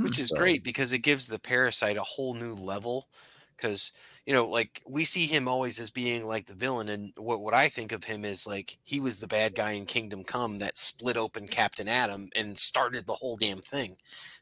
[0.00, 3.08] which is So- great because it gives the parasite a whole new level
[3.56, 3.92] because
[4.26, 7.54] you know like we see him always as being like the villain and what, what
[7.54, 10.78] i think of him is like he was the bad guy in kingdom come that
[10.78, 13.96] split open captain atom and started the whole damn thing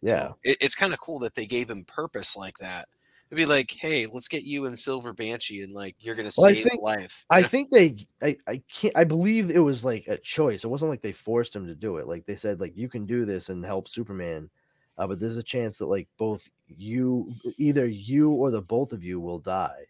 [0.05, 0.35] So Yeah.
[0.45, 2.89] it, it's kind of cool that they gave him purpose like that
[3.31, 6.47] it'd be like hey let's get you and silver banshee and like you're gonna Well,
[6.49, 10.07] I save think- life I think they I, I can't I believe it was like
[10.09, 10.65] a choice.
[10.65, 12.07] It wasn't like they forced him to do it.
[12.07, 14.49] Like they said, like you can do this and help Superman.
[14.99, 19.03] Uh, but there's a chance that like both you either you or the both of
[19.05, 19.85] you will die.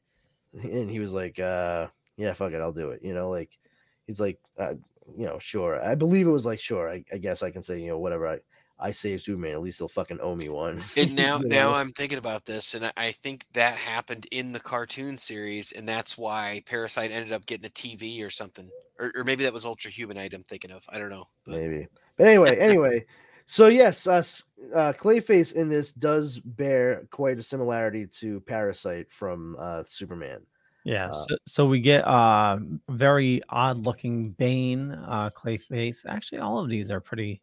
[0.63, 3.01] And he was like, uh yeah, fuck it, I'll do it.
[3.03, 3.59] You know, like
[4.07, 4.75] he's like uh,
[5.17, 5.81] you know, sure.
[5.85, 8.27] I believe it was like, sure, I, I guess I can say, you know, whatever
[8.27, 8.39] I
[8.79, 10.83] I saved Superman, at least he'll fucking owe me one.
[10.97, 11.73] And now, You now?
[11.75, 15.89] I'm thinking about this, and I- I think that happened in the cartoon series, and
[15.89, 19.65] that's why Parasite ended up getting a TV or something, or, or maybe that was
[19.65, 20.35] Ultra Humanite.
[20.35, 20.85] I'm thinking of.
[20.89, 21.27] I don't know.
[21.45, 21.89] But maybe.
[22.17, 23.05] But anyway, anyway,
[23.47, 24.43] so yes, uh, s-
[24.75, 30.41] uh, Clayface in this does bear quite a similarity to Parasite from uh, Superman.
[30.85, 32.59] Yeah, Uh, so, so we get uh
[32.91, 36.05] very odd looking Bane, uh Clayface.
[36.07, 37.43] Actually, all of these are pretty,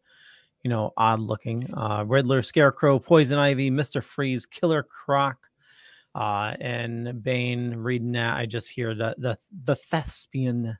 [0.64, 1.72] you know, odd looking.
[1.72, 4.02] Uh Riddler, Scarecrow, Poison Ivy, Mr.
[4.02, 5.36] Freeze, Killer Croc,
[6.14, 8.36] uh, and Bane reading that.
[8.36, 10.76] I just hear the the the thespian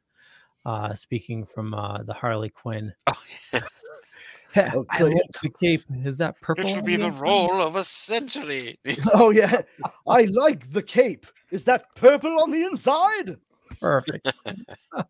[0.66, 2.92] uh speaking from uh the Harley Quinn.
[3.06, 3.60] Oh, yeah.
[4.56, 5.82] Yeah, Oh, I like the cape.
[6.04, 6.64] Is that purple?
[6.64, 7.20] it should be the inside?
[7.22, 8.78] role of a century.
[9.12, 9.62] Oh yeah,
[10.06, 11.26] I like the cape.
[11.50, 13.36] Is that purple on the inside?
[13.84, 14.32] Perfect.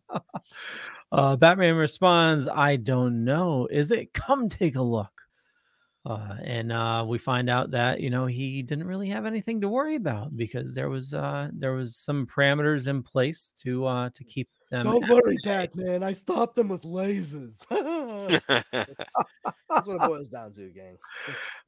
[1.11, 3.67] uh, Batman responds, I don't know.
[3.71, 4.13] Is it?
[4.13, 5.11] Come take a look.
[6.05, 9.67] Uh, and uh, we find out that you know he didn't really have anything to
[9.67, 14.23] worry about because there was uh, there was some parameters in place to uh, to
[14.23, 14.83] keep them.
[14.83, 15.67] Don't worry, bay.
[15.73, 16.03] Batman.
[16.03, 17.55] I stopped them with lasers.
[17.69, 20.97] That's what it boils down to, gang.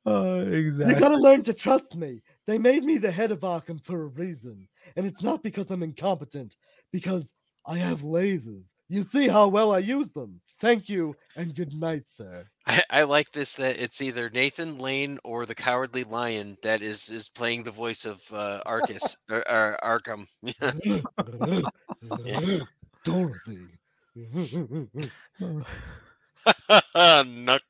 [0.05, 0.53] Uh, exactly.
[0.53, 0.95] You exactly.
[0.95, 2.21] gotta learn to trust me.
[2.45, 4.69] They made me the head of Arkham for a reason.
[4.95, 6.55] And it's not because I'm incompetent,
[6.91, 7.29] because
[7.65, 8.65] I have lasers.
[8.89, 10.41] You see how well I use them.
[10.59, 12.45] Thank you and good night, sir.
[12.67, 17.09] I, I like this that it's either Nathan Lane or the Cowardly Lion that is
[17.09, 20.27] is playing the voice of uh, Arcus or, or Arkham.
[23.03, 23.79] Dorothy.
[26.95, 27.61] Nuck.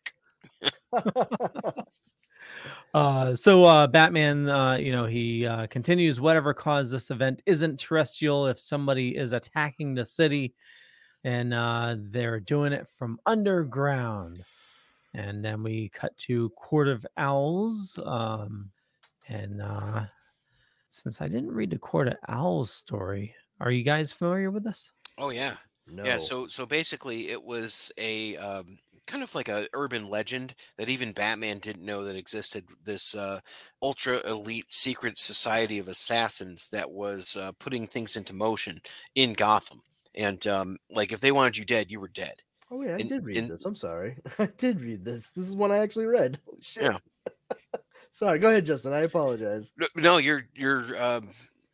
[2.93, 6.19] Uh, so uh, Batman, uh, you know, he uh, continues.
[6.19, 8.47] Whatever caused this event isn't terrestrial.
[8.47, 10.55] If somebody is attacking the city,
[11.23, 14.43] and uh, they're doing it from underground,
[15.13, 17.99] and then we cut to Court of Owls.
[18.05, 18.71] Um,
[19.27, 20.05] and uh,
[20.89, 24.91] since I didn't read the Court of Owls story, are you guys familiar with this?
[25.17, 25.55] Oh yeah.
[25.91, 26.03] no.
[26.03, 30.89] Yeah, so so basically, it was a um, kind of like a urban legend that
[30.89, 32.65] even Batman didn't know that existed.
[32.83, 33.39] This uh,
[33.81, 38.79] ultra elite secret society of assassins that was uh, putting things into motion
[39.15, 39.81] in Gotham,
[40.13, 42.43] and um, like if they wanted you dead, you were dead.
[42.69, 43.65] Oh yeah, I in- did read in- this.
[43.65, 44.17] I'm sorry.
[44.39, 45.31] I did read this.
[45.31, 46.39] This is one I actually read.
[46.45, 46.83] Holy shit.
[46.83, 46.97] Yeah.
[48.11, 48.93] sorry, go ahead, Justin.
[48.93, 49.71] I apologize.
[49.77, 51.01] No, no you're you're.
[51.01, 51.29] Um,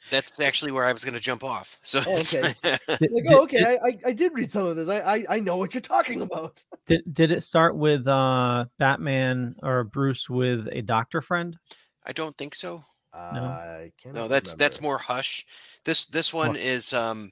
[0.09, 1.79] that's actually where I was going to jump off.
[1.83, 2.33] So Oh, it's-
[2.99, 4.87] Like, oh, okay, I, I I did read some of this.
[4.89, 6.61] I, I I know what you're talking about.
[6.85, 11.57] Did did it start with uh, Batman or Bruce with a doctor friend?
[12.05, 12.83] I don't think so.
[13.13, 14.13] I can't.
[14.15, 15.45] No, that's that's more hush.
[15.85, 17.31] This this one is um.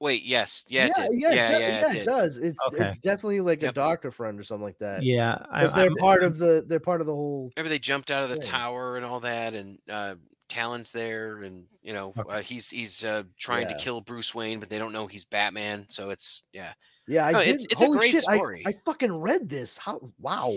[0.00, 1.08] Wait, yes, yeah, it did.
[1.12, 2.36] yeah, yeah, yeah, yeah, it, it does.
[2.36, 2.86] It's Okay.
[2.86, 5.04] it's definitely like a doctor friend or something like that.
[5.04, 7.52] Yeah, I, they're I'm- part of the they're part of the whole.
[7.56, 8.44] Remember they jumped out of the thing.
[8.50, 10.16] tower and all that, and uh,
[10.52, 12.30] Talon's there, and you know Okay.
[12.32, 13.76] uh, he's he's uh, trying Yeah.
[13.76, 15.86] to kill Bruce Wayne, but they don't know he's Batman.
[15.88, 16.74] So it's yeah,
[17.08, 18.62] Yeah, I No, it's- it's a great shit, story.
[18.66, 19.78] I, fucking read this.
[19.78, 20.12] How?
[20.18, 20.50] Wow.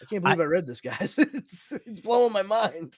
[0.00, 1.16] I can't believe I, read this, guys.
[1.18, 2.96] it's it's blowing my mind.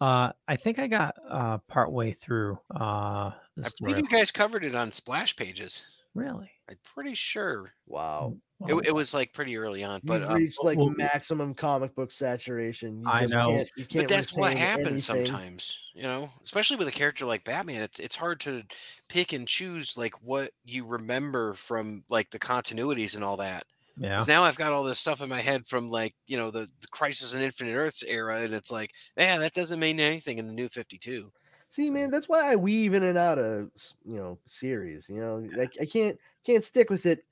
[0.00, 4.64] Uh, I think I got uh part way through uh I believe you guys covered
[4.64, 5.84] it on splash pages.
[6.14, 6.50] Really?
[6.68, 8.34] I'm pretty sure Wow.
[8.66, 10.00] it, Well, it was like pretty early on.
[10.04, 13.00] But You've um, reached like well- maximum comic book saturation.
[13.02, 13.46] You I just know.
[13.48, 15.26] Can't, you can't but that's what happens anything.
[15.26, 17.82] sometimes, you know, especially with a character like Batman.
[17.82, 18.62] It's it's hard to
[19.08, 23.64] pick and choose like what you remember from like the continuities and all that.
[23.96, 24.18] yeah.
[24.18, 26.68] 'Cause now I've got all this stuff in my head from like you know the,
[26.80, 30.46] the Crisis on Infinite Earths era, and it's like, yeah, that doesn't mean anything in
[30.48, 31.32] the New Fifty Two.
[31.68, 33.70] See, man, that's why I weave in and out of
[34.04, 35.08] you know series.
[35.08, 37.24] You know, like I can't can't stick with it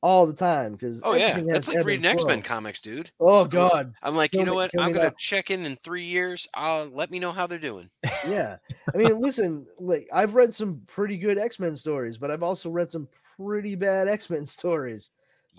[0.00, 3.10] all the time because Oh yeah, that's like reading X Men comics, dude.
[3.20, 4.70] Oh God, I'm like, you know me- what?
[4.78, 6.48] I'm gonna check in in three years.
[6.54, 7.90] I'll let me know how they're doing.
[8.26, 8.56] yeah.
[8.92, 12.70] I mean, listen, like I've read some pretty good X Men stories, but I've also
[12.70, 15.10] read some pretty bad X Men stories.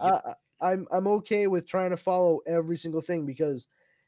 [0.04, 0.22] Yep.
[0.26, 3.68] Uh, I'm I'm okay with trying to follow every single thing because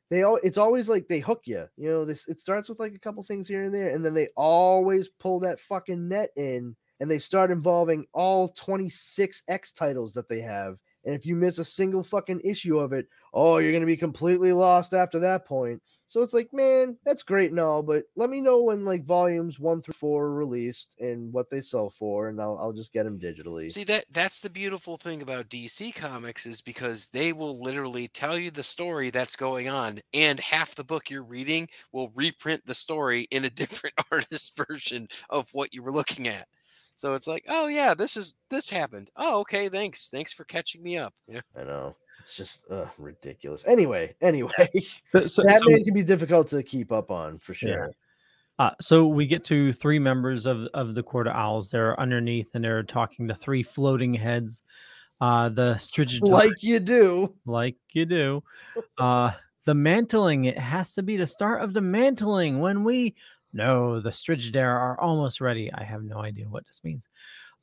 [0.10, 1.66] they all it's always like they hook you.
[1.78, 4.14] You know, this it starts with like a couple things here and there, and then
[4.14, 10.14] they always pull that fucking net in and they start involving all 26 X titles
[10.14, 10.78] that they have.
[11.04, 14.54] And if you miss a single fucking issue of it, oh, you're gonna be completely
[14.54, 15.82] lost after that point.
[16.08, 19.60] So it's like, man, that's great and all, but let me know when like volumes
[19.60, 23.04] one through four are released and what they sell for, and I'll I'll just get
[23.04, 23.72] them digitally.
[23.72, 28.38] See that that's the beautiful thing about DC Comics is because they will literally tell
[28.38, 32.76] you the story that's going on, and half the book you're reading will reprint the
[32.76, 36.48] story in a different artist version of what you were looking at.
[36.96, 39.10] So it's like, oh yeah, this is this happened.
[39.16, 41.14] Oh okay, thanks, thanks for catching me up.
[41.28, 43.64] Yeah, I know it's just uh, ridiculous.
[43.68, 44.68] Anyway, anyway,
[45.12, 47.92] So, so- Batman can be difficult to keep up on for sure.
[48.58, 51.70] Uh, so we get to three members of of the Court of Owls.
[51.70, 54.64] They're underneath and they're talking to three floating heads.
[55.22, 57.36] Uh, the Strigidae, like, Like you do.
[57.46, 58.44] Like you do.
[58.98, 59.32] Uh,
[59.66, 60.46] the mantling.
[60.46, 62.60] It has to be the start of the mantling.
[62.60, 63.16] When we
[63.54, 65.72] no, the Strigidae are almost ready.
[65.72, 67.08] I have no idea what this means.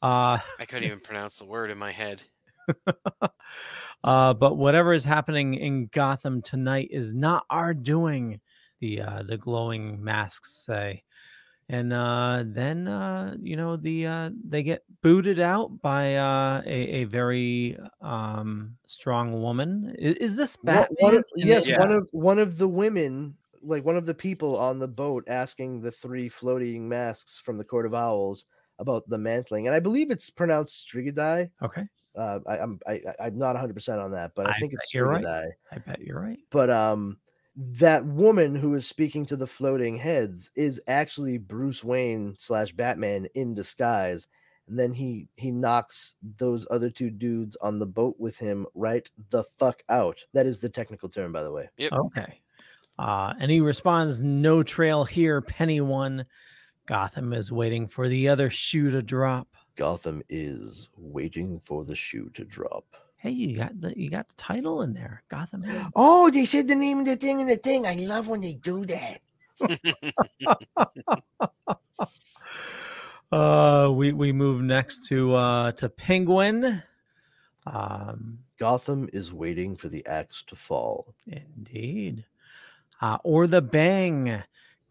[0.02, 2.22] Uh, I couldn't even pronounce the word in my head.
[4.04, 8.40] uh, but whatever is happening in Gotham tonight is not our doing.
[8.80, 11.04] The uh, the glowing masks say,
[11.68, 17.02] and uh, then uh, you know the uh, they get booted out by uh, a,
[17.02, 19.94] a very um, strong woman.
[19.98, 20.88] Is, is this One- Batman?
[20.98, 24.58] one in yes, this- one of one of the women, like one of the people
[24.58, 28.46] on the boat, asking the three floating masks from the Court of Owls
[28.82, 31.48] about the mantling, and I believe it's pronounced Strigidae.
[31.62, 34.58] Okay, Uh, I, I'm I, I- I'm not 100 percent on that, but I, I
[34.58, 35.24] think it's bet you're right.
[35.72, 36.38] I bet you're right.
[36.50, 37.16] But um,
[37.56, 43.26] that woman who is speaking to the floating heads is actually Bruce Wayne slash Batman
[43.34, 44.26] in disguise.
[44.68, 49.08] And then he he knocks those other two dudes on the boat with him right
[49.30, 50.18] the fuck out.
[50.34, 51.68] That is the technical term, by the way.
[51.78, 51.92] Yep.
[51.92, 52.40] Okay.
[52.98, 56.24] Uh, and he responds, No trail here, Penny one.
[56.86, 59.48] Gotham is waiting for the other shoe to drop.
[59.76, 62.84] Gotham is waiting for the shoe to drop.
[63.16, 65.22] Hey, you got the you got the title in there.
[65.28, 65.64] Gotham.
[65.64, 67.86] is- Oh, they said the name of the thing and the thing.
[67.86, 69.20] I love when they do that.
[73.30, 76.82] Uh we we move next to uh to Penguin.
[77.64, 81.14] Um Gotham is waiting for the axe to fall.
[81.26, 82.26] indeed.
[83.00, 84.42] Uh or the bang.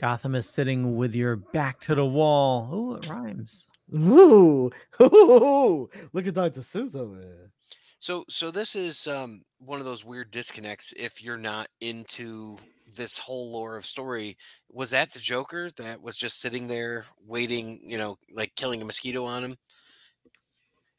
[0.02, 2.68] Gotham is sitting with your back to the wall.
[2.72, 3.68] Oh, it rhymes.
[3.96, 6.62] Ooh, ooh, look at Dr.
[6.62, 7.52] Seuss over there.
[8.00, 12.58] So so this is um one of those weird disconnects if you're not into
[12.96, 14.38] this whole lore of story.
[14.72, 18.86] Was that the Joker that was just sitting there waiting, you know, like killing a
[18.86, 19.56] mosquito on him?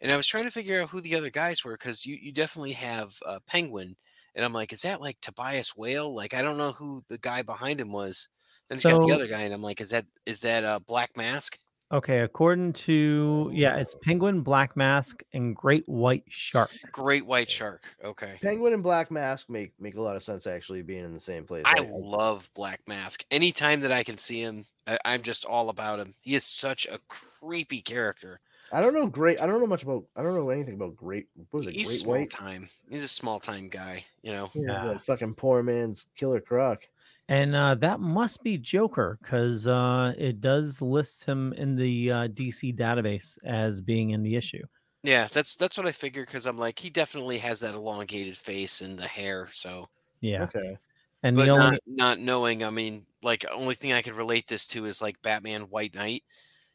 [0.00, 2.30] And I was trying to figure out who the other guys were because you, you
[2.30, 3.96] definitely have uh, Penguin,
[4.36, 6.14] and I'm like, is that like Tobias Whale?
[6.14, 8.28] Like I don't know who the guy behind him was.
[8.68, 11.16] Then he's got the other guy, and I'm like, is that is that a Black
[11.16, 11.58] Mask?
[11.92, 16.70] Okay, according to yeah, it's Penguin, Black Mask, and Great White Shark.
[16.90, 17.82] Great White Shark.
[18.02, 18.38] Okay.
[18.40, 21.44] Penguin and Black Mask make make a lot of sense actually being in the same
[21.44, 21.64] place.
[21.66, 23.24] I love Black Mask.
[23.30, 26.14] Anytime that I can see him, I, I'm just all about him.
[26.22, 28.40] He is such a creepy character.
[28.72, 29.38] I don't know great.
[29.38, 30.04] I don't know much about.
[30.16, 31.26] I don't know anything about Great.
[31.50, 31.74] What was it?
[31.74, 32.30] He's Great small White.
[32.30, 32.68] time.
[32.88, 34.02] He's a small time guy.
[34.22, 34.50] You know.
[34.54, 34.84] Yeah, Yeah.
[34.92, 36.80] like fucking poor man's Killer Croc.
[37.28, 42.28] And uh, that must be Joker because uh, it does list him in the uh,
[42.28, 44.64] DC database as being in the issue.
[45.02, 48.80] Yeah, that's that's what I figured because I'm like, he definitely has that elongated face
[48.80, 49.48] and the hair.
[49.52, 49.88] So,
[50.20, 50.78] Yeah, Okay.
[51.22, 54.48] and but the only not not knowing, I mean, like only thing I could relate
[54.48, 56.24] this to is like Batman White Knight.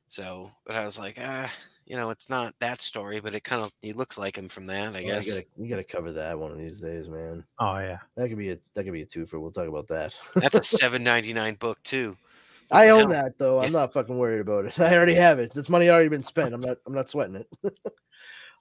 [0.09, 1.53] So, but I was like, ah,
[1.87, 4.65] you know, it's not that story, but it kind of he looks like him from
[4.65, 5.27] that, I Well, guess.
[5.27, 7.43] You gotta, you gotta cover that one of these days, man.
[7.59, 9.39] oh yeah, That could be a that could be a twofer.
[9.41, 10.17] We'll talk about that.
[10.35, 10.59] That's a
[10.89, 12.15] 7.99 book too.
[12.69, 13.09] I the own hell?
[13.09, 13.61] that though.
[13.61, 14.79] I'm not fucking worried about it.
[14.79, 15.53] I already have it.
[15.53, 16.53] This money already been spent.
[16.53, 16.77] I'm not.
[16.85, 17.47] I'm not sweating it.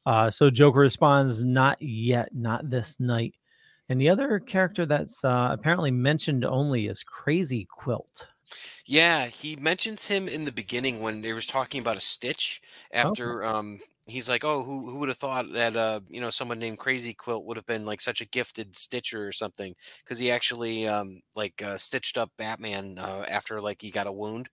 [0.06, 3.34] Uh, so Joker responds, "Not yet, not this night."
[3.88, 8.28] And the other character that's uh, apparently mentioned only is Crazy Quilt.
[8.86, 12.60] Yeah, he mentions him in the beginning when they was talking about a Stitch.
[12.90, 16.58] After um, he's like, "Oh, who who would have thought that uh, you know, someone
[16.58, 19.74] named Crazy Quilt would have been like such a gifted stitcher or something?"
[20.04, 24.12] Because he actually um, like uh, stitched up Batman uh, after like he got a
[24.12, 24.48] wound.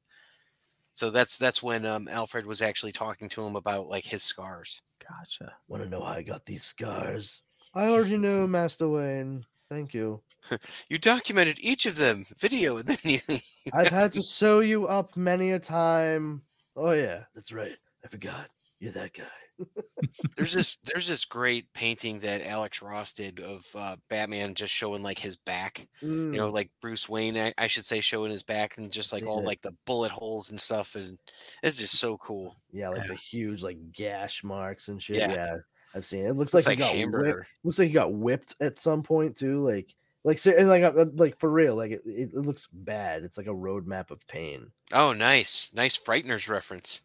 [0.94, 4.82] So that's that's when um, Alfred was actually talking to him about like his scars.
[5.00, 5.58] Gotcha.
[5.68, 7.42] Want to know how I got these scars?
[7.76, 9.46] I already know, Master Wayne.
[9.74, 10.22] Thank you.
[10.90, 13.20] You documented each of them, video, and then you.
[13.30, 13.40] you
[13.74, 16.42] I've had to sew you up many a time.
[16.76, 17.78] Oh yeah, that's right.
[18.04, 18.50] I forgot.
[18.80, 19.24] You're that guy.
[20.36, 25.02] there's this there's this great painting that Alex Ross did of uh, Batman just showing
[25.02, 25.88] like his back.
[26.02, 29.14] you know, Mm, like Bruce Wayne, I, I should say, showing his back and just
[29.14, 31.18] like all like the bullet holes and stuff, and
[31.64, 32.58] it's just so cool.
[32.72, 33.08] yeah, like Yeah.
[33.08, 35.18] the huge like gash marks and shit.
[35.18, 35.32] Yeah.
[35.32, 35.58] Yeah,
[35.96, 36.30] I've seen it.
[36.30, 37.48] It looks Looks like, like he got whipped.
[37.64, 39.60] Looks like he got whipped at some point too.
[39.60, 41.76] Like, like, and like, uh, like for real.
[41.76, 43.24] Like, it, it, it looks bad.
[43.24, 44.72] It's like a roadmap of pain.
[44.92, 47.02] Oh, nice, nice Frighteners reference.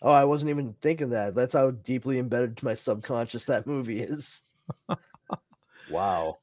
[0.00, 1.34] Oh, I wasn't even thinking that.
[1.34, 4.42] That's how deeply embedded to my subconscious that movie is.
[5.90, 6.38] wow.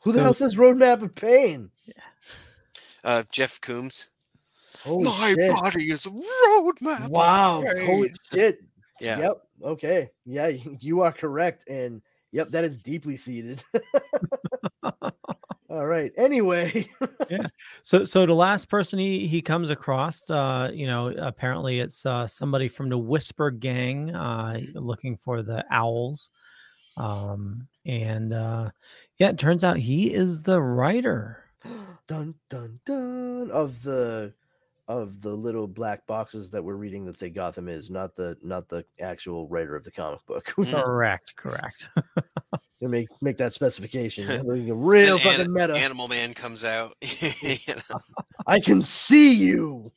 [0.00, 1.70] Who the hell says roadmap of pain?
[1.86, 1.94] Yeah.
[3.02, 4.10] Uh, Jeff Combs.
[4.84, 5.52] Holy My shit.
[5.52, 7.04] body is a roadmap.
[7.04, 7.64] of Wow.
[7.84, 8.60] Holy shit.
[9.00, 9.20] Yeah.
[9.20, 9.45] Yep.
[9.62, 10.10] Okay.
[10.24, 10.48] Yeah,
[10.80, 11.68] you are correct.
[11.68, 12.02] And
[12.32, 13.62] yep, that is deeply seated.
[15.68, 16.12] All right.
[16.16, 16.88] Anyway.
[17.28, 17.46] yeah.
[17.82, 22.26] So, so the last person he he comes across, uh, you know, apparently it's uh,
[22.26, 26.30] somebody from the Whisper Gang, uh, looking for the owls,
[26.96, 28.70] um, and uh,
[29.18, 31.44] yeah, it turns out he is the writer.
[32.08, 34.32] dun dun dun of the
[34.88, 38.68] of the little black boxes that we're reading that say Gotham is, not the not
[38.68, 40.44] the actual writer of the comic book.
[40.56, 41.88] Correct, correct.
[42.80, 44.28] to make make that specification.
[44.30, 45.74] you know, like a real Then fucking meta.
[45.74, 46.94] Animal Man comes out.
[47.42, 47.98] You know?
[48.46, 49.92] I can see you.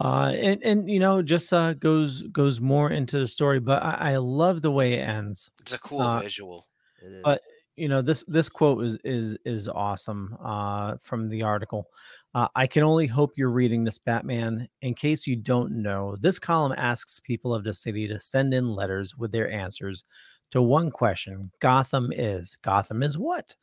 [0.00, 4.12] uh and and you know just uh goes goes more into the story but i,
[4.12, 6.68] I love the way it ends It's a cool Uh, visual.
[7.02, 7.20] It is.
[7.24, 7.40] But-
[7.74, 11.86] you know this this quote is is is awesome uh from the article
[12.34, 14.68] uh, i can only hope you're reading this batman.
[14.82, 18.68] In case you don't know this column asks people of the city to send in
[18.68, 20.04] letters with their answers
[20.50, 22.56] to one question gotham is.
[22.62, 23.54] Gotham is what?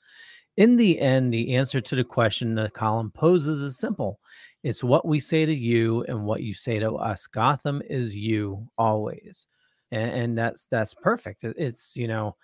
[0.58, 4.20] In the end the answer to the question the column poses is simple.
[4.64, 7.28] It's what we say to you and what you say to us.
[7.28, 9.48] Gotham is you always.
[9.92, 11.44] And, and that's that's perfect.
[11.44, 12.36] It's you know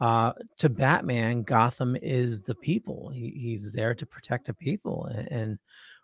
[0.00, 5.58] uh to batman gotham is the people he, he's there to protect the people and,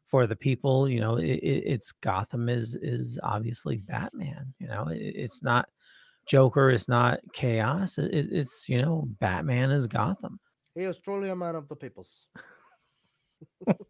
[0.07, 4.87] for the people you know it, it- it's gotham is is obviously batman you know
[4.89, 5.69] it, it's not
[6.27, 10.39] joker it's not chaos it- it's you know batman is gotham
[10.75, 12.27] he is truly a man of the peoples.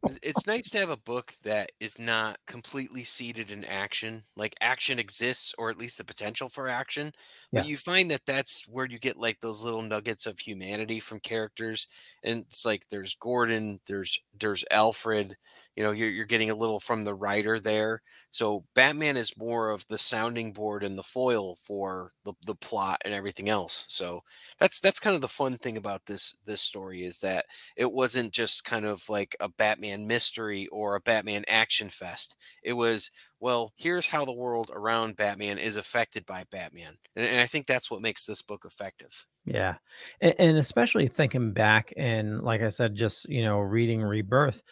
[0.07, 4.25] It- It's nice to have a book that is not completely seated in action.
[4.37, 7.13] Like action exists, or at least the potential for action.
[7.55, 11.21] But you find that that's where you get like those little nuggets of humanity from
[11.21, 11.87] characters.
[12.23, 15.37] And it's like there's Gordon, there's there's Alfred.
[15.77, 18.03] You know, you're you're getting a little from the writer there.
[18.31, 23.01] So Batman is more of the sounding board and the foil for the, the plot
[23.05, 23.87] and everything else.
[23.89, 24.23] So
[24.59, 27.47] that's that's kind of the fun thing about this this story is that
[27.77, 32.37] it wasn't just kind of like a Batman mystery or a Batman action fest.
[32.63, 33.11] It was,
[33.41, 36.97] well, here's how the world around Batman is affected by Batman.
[37.17, 39.27] And, and I think that's what makes this book effective.
[39.45, 39.77] Yeah.
[40.21, 44.63] And, and especially thinking back and like I said, just, you know, reading Rebirth,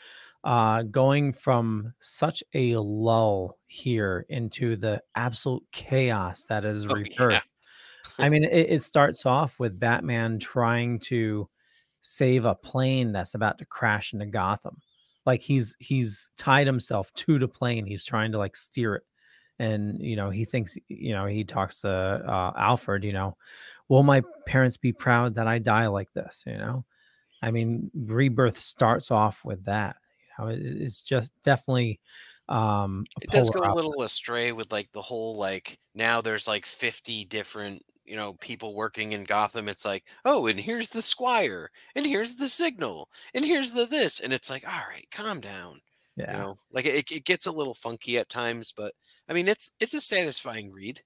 [0.45, 7.32] uh, going from such a lull here into the absolute chaos that is Oh, Rebirth.
[7.32, 7.41] yeah.
[8.18, 11.49] I mean, it, it starts off with Batman trying to
[12.03, 14.78] save a plane that's about to crash into Gotham.
[15.26, 17.84] Like he's he's tied himself to the plane.
[17.86, 19.03] He's trying to like steer it.
[19.59, 23.36] And you know, he thinks, you know, he talks to uh, Alfred, you know,
[23.88, 26.45] will my parents be proud that I die like this?
[26.47, 26.84] You know,
[27.43, 29.97] I mean, rebirth starts off with that.
[30.41, 32.01] Know, it, it's just definitely
[32.49, 36.66] um It does go a little astray with like the whole like now there's like
[36.66, 39.68] 50 different you know people working in Gotham.
[39.68, 44.20] It's like oh, and here's the Squire, and here's the Signal, and here's the this,
[44.20, 45.80] and it's like all right, calm down.
[46.16, 46.32] yeah.
[46.32, 48.95] You know, like it, it gets a little funky at times, but
[49.28, 51.03] I mean it's it's a satisfying read.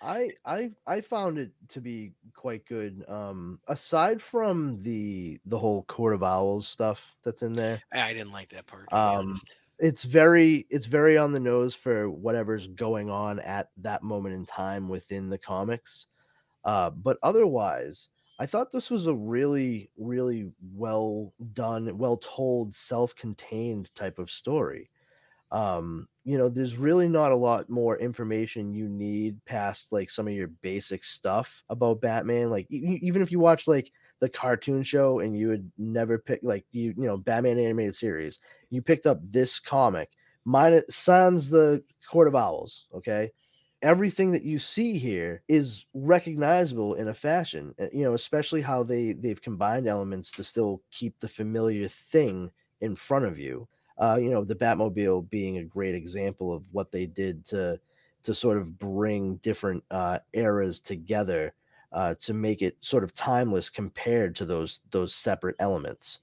[0.00, 3.04] I I I found it to be quite good.
[3.08, 8.32] Um, aside from the the whole Court of Owls stuff that's in there, I didn't
[8.32, 8.92] like that part.
[8.92, 9.40] Um,
[9.78, 14.44] it's very it's very on the nose for whatever's going on at that moment in
[14.46, 16.06] time within the comics.
[16.64, 23.94] Uh, but otherwise, I thought this was a really really well done, well told, self-contained
[23.94, 24.90] type of story.
[25.52, 30.28] Um, you know, there's really not a lot more information you need past like some
[30.28, 32.50] of your basic stuff about Batman.
[32.50, 36.40] Like e- even if you watch like the cartoon show and you would never pick
[36.42, 40.10] like you you know Batman animated series, you picked up this comic,
[40.44, 42.86] mine sans the Court of Owls.
[42.94, 43.30] Okay,
[43.82, 47.74] everything that you see here is recognizable in a fashion.
[47.80, 52.50] uh, You know, especially how they they've combined elements to still keep the familiar thing
[52.80, 53.68] in front of you
[53.98, 57.80] uh, you know, the Batmobile being a great example of what they did to
[58.22, 61.54] to sort of bring different uh, eras together
[61.92, 66.20] uh, to make it sort of timeless compared to those those separate elements.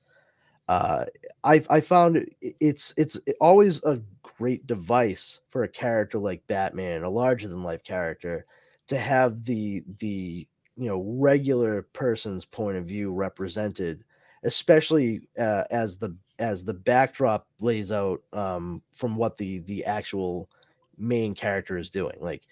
[0.67, 1.05] Uh,
[1.43, 7.09] I I found it's it's always a great device for a character like Batman, a
[7.09, 8.45] larger than life character,
[8.87, 10.47] to have the the
[10.77, 14.03] you know regular person's point of view represented,
[14.43, 20.49] especially uh, as the as the backdrop lays out um, from what the the actual
[20.97, 22.17] main character is doing.
[22.19, 22.43] Like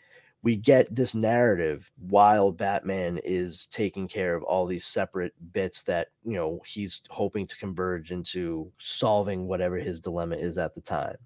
[0.43, 6.09] we get this narrative while Batman is taking care of all these separate bits that
[6.23, 11.17] you know he's hoping to converge into solving whatever his dilemma is at the time.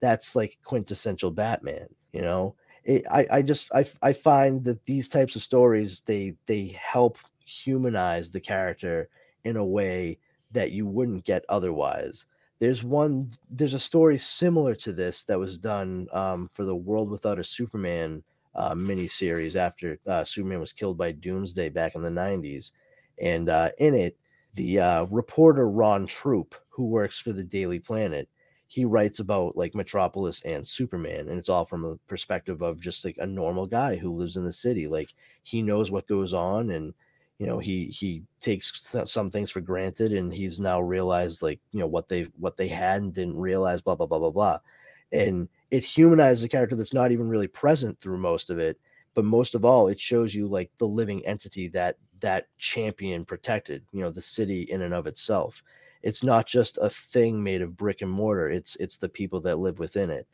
[0.00, 2.54] That's like quintessential Batman, you know.
[2.84, 7.18] It, I I just I I find that these types of stories they they help
[7.44, 9.08] humanize the character
[9.44, 10.18] in a way
[10.52, 12.26] that you wouldn't get otherwise.
[12.58, 17.10] There's one there's a story similar to this that was done um, for the World
[17.10, 18.22] Without a Superman
[18.54, 22.72] uh, miniseries after uh, Superman was killed by Doomsday back in the 90s.
[23.20, 24.16] And uh, in it,
[24.54, 28.28] the uh, reporter Ron Troupe, who works for the Daily Planet,
[28.66, 33.04] he writes about like Metropolis and Superman, and it's all from a perspective of just
[33.04, 34.86] like a normal guy who lives in the city.
[34.86, 36.92] Like he knows what goes on, and
[37.38, 41.80] you know he he takes some things for granted, and he's now realized like you
[41.80, 44.58] know what they what they had and didn't realize, blah blah blah blah blah,
[45.12, 48.78] and it humanizes a character that's not even really present through most of it
[49.14, 53.84] but most of all it shows you like the living entity that that champion protected
[53.92, 55.62] you know the city in and of itself.
[56.02, 58.48] It's not just a thing made of brick and mortar.
[58.48, 60.26] It's it's the people that live within it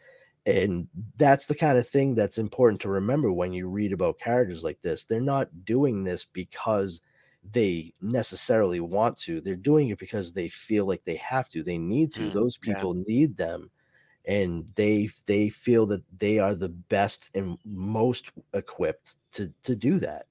[0.47, 4.63] and that's the kind of thing that's important to remember when you read about characters
[4.65, 7.01] like this they're not doing this because
[7.53, 11.79] they necessarily want to they're doing it because they feel like they have to they
[11.79, 12.85] need to Mm, those yeah.
[12.85, 13.71] people need them
[14.27, 19.99] and they they feel that they are the best and most equipped to to do
[19.99, 20.27] that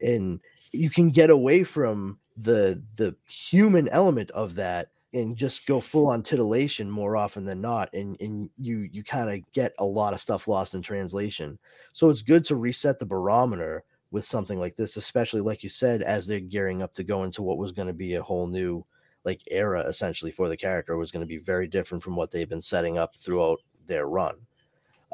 [0.00, 0.40] and
[0.72, 6.06] you can get away from the the human element of that and just go full
[6.06, 10.12] on titillation more often than not and and you you kind of get a lot
[10.12, 11.58] of stuff lost in translation
[11.92, 16.02] so it's good to reset the barometer with something like this especially like you said
[16.02, 18.84] as they're gearing up to go into what was going to be a whole new
[19.24, 22.48] like era essentially for the character was going to be very different from what they've
[22.48, 24.34] been setting up throughout their run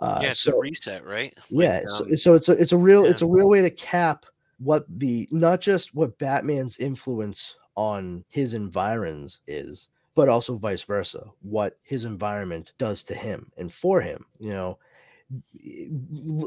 [0.02, 1.32] uh, yeah, it's so a reset, right?
[1.50, 3.10] Like, yeah so, um, so it's a it's a real yeah.
[3.10, 4.26] it's a real way to cap
[4.58, 11.24] what the not just what batman's influence on his environs is but also vice versa
[11.42, 14.78] what his environment does to him and for him you know?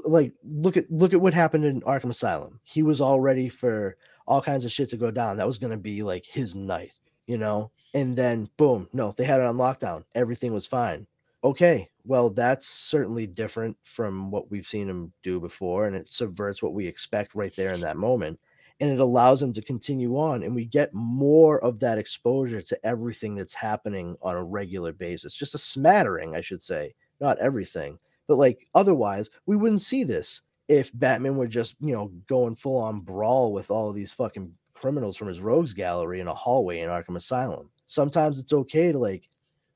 [0.06, 2.60] Like look at look at what happened in arkham asylum.
[2.64, 3.98] He was all ready for
[4.28, 5.38] all kinds of shit to go down.
[5.38, 6.94] That was to be like his night
[7.26, 7.72] you know?
[7.94, 10.04] And then boom no they had it on lockdown.
[10.16, 11.08] Everything was fine.
[11.44, 16.64] Okay well that's certainly different from what we've seen him do before and it subverts
[16.64, 18.40] what we expect right there in that moment
[18.80, 22.86] and it allows them to continue on and we get more of that exposure to
[22.86, 27.98] everything that's happening on a regular basis just a smattering i should say not everything
[28.28, 32.78] but like otherwise we wouldn't see this if batman were just you know going full
[32.78, 36.90] on brawl with all these fucking criminals from his rogues gallery in a hallway in
[36.90, 39.28] arkham asylum sometimes it's okay to like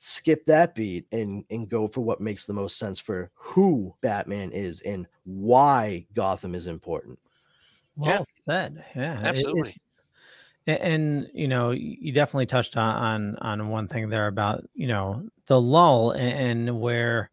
[0.03, 4.51] skip that beat and and go for what makes the most sense for who Batman
[4.51, 7.19] is and why Gotham is important.
[7.95, 8.23] Well Yeah.
[8.27, 8.85] said.
[8.95, 9.75] Yeah, Absolutely.
[10.67, 14.87] a- and you know, you definitely touched on on on one thing there about you
[14.87, 17.31] know the lull a- and where,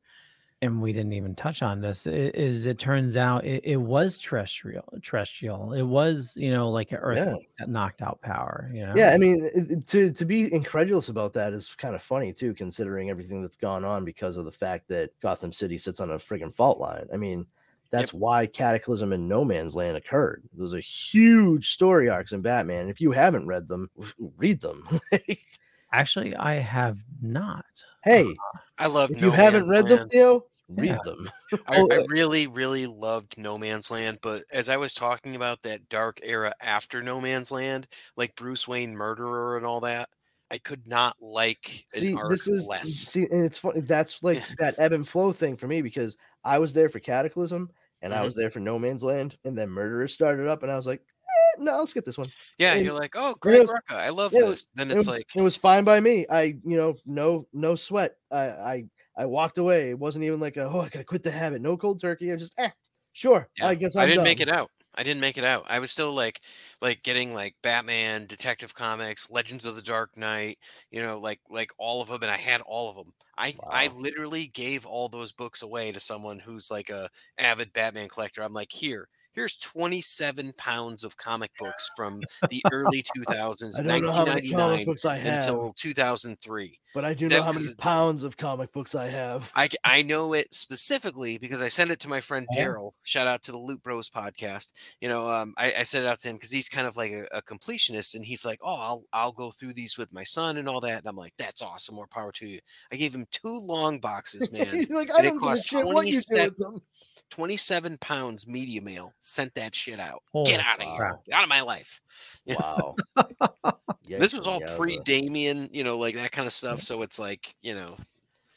[0.63, 2.07] and we didn't even touch on this.
[2.07, 5.73] Is it turns out it, it was terrestrial, terrestrial.
[5.75, 7.05] It was you know like an Yeah.
[7.05, 8.71] earthquake that knocked out power.
[8.75, 8.95] You know.
[8.97, 12.33] Yeah, I mean, it- it- to to be incredulous about that is kind of funny
[12.33, 16.11] too, considering everything that's gone on because of the fact that Gotham City sits on
[16.13, 17.07] a friggin' fault line.
[17.13, 17.47] I mean,
[17.91, 20.43] That's why Cataclysm and No Man's Land occurred.
[20.53, 22.89] Those are huge story arcs in Batman.
[22.89, 23.91] If you haven't read them,
[24.37, 24.87] read them.
[25.93, 27.65] Actually, I have not.
[28.05, 28.35] hey,
[28.79, 29.11] I love.
[29.11, 30.11] if no you haven't Man's read them, Land.
[30.13, 30.99] Theo, read Yeah.
[31.05, 31.31] them.
[31.67, 35.63] I, I uh, really, really loved No Man's Land, but as I was talking about
[35.63, 37.87] that dark era after No Man's Land,
[38.17, 40.11] like Bruce Wayne murderer and all that,
[40.51, 42.87] I could not like an See, arc this is less.
[42.87, 43.81] see, and it's funny.
[43.81, 47.71] That's like that ebb and flow thing for me because I was there for Cataclysm
[48.03, 48.25] and I Mhm.
[48.27, 51.01] was there for No Man's Land, and then Murderers started up, and I was like,
[51.01, 52.29] eh, no, I'll skip this one.
[52.59, 54.69] Yeah, and- you're like, oh, it Greg was- Rucka, I love it was- this.
[54.75, 56.27] Then it it's was, like, it was fine by me.
[56.31, 58.15] I, you know, no, no sweat.
[58.31, 58.85] I, I,
[59.17, 59.91] I walked away.
[59.91, 61.61] It wasn't even like, a, oh, I gotta quit the habit.
[61.61, 62.33] No cold turkey.
[62.33, 62.71] I just, eh,
[63.13, 63.49] sure.
[63.59, 64.71] Yeah, I guess I'm I didn't make it out.
[64.99, 65.65] I didn't make it out.
[65.71, 66.41] I was still like,
[66.83, 70.59] like getting like Batman, Detective Comics, Legends of the Dark Knight,
[70.91, 73.15] you know, like like all of them, and I had all of them.
[73.39, 78.09] I I literally gave all those books away to someone who's like a avid Batman
[78.09, 78.43] collector.
[78.43, 79.09] I'm like, here,
[79.39, 82.21] here's 27 pounds of comic books from
[82.51, 86.81] the early 2000s, I don't know how many comic 1999 books I have, until 2003.
[86.93, 89.53] but I do that know how many pounds of comic books I have.
[89.55, 92.93] I, I know it specifically because I sent it to my friend Daryl.
[93.05, 94.73] Shout out to the Loot Bros podcast.
[95.01, 97.13] You know, um, I, I sent it out to him because he's kind of like
[97.13, 100.57] a, a completionist, and he's like, "Oh, I'll I'll go through these with my son
[100.57, 101.95] and all that." And I'm like, "That's awesome.
[101.95, 102.59] More power to you."
[102.93, 104.67] I gave him two long boxes, man.
[104.75, 106.83] He's like, I don't give a cost shit what you do 27 with them.
[107.31, 109.13] 27 pounds media mail.
[109.29, 110.23] Sent that shit out.
[110.33, 111.19] Holy Get out of here.
[111.27, 112.01] Get out of my life.
[112.47, 112.57] Yeah.
[112.61, 112.97] Wow.
[114.09, 115.05] This was all Yikes, pre yowza.
[115.05, 116.81] Damian, you know, like that kind of stuff.
[116.81, 117.95] So it's like, you know,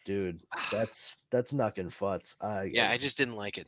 [0.06, 0.40] dude.
[0.72, 2.38] That's that's knocking futs.
[2.40, 3.68] I yeah, I just didn't like it.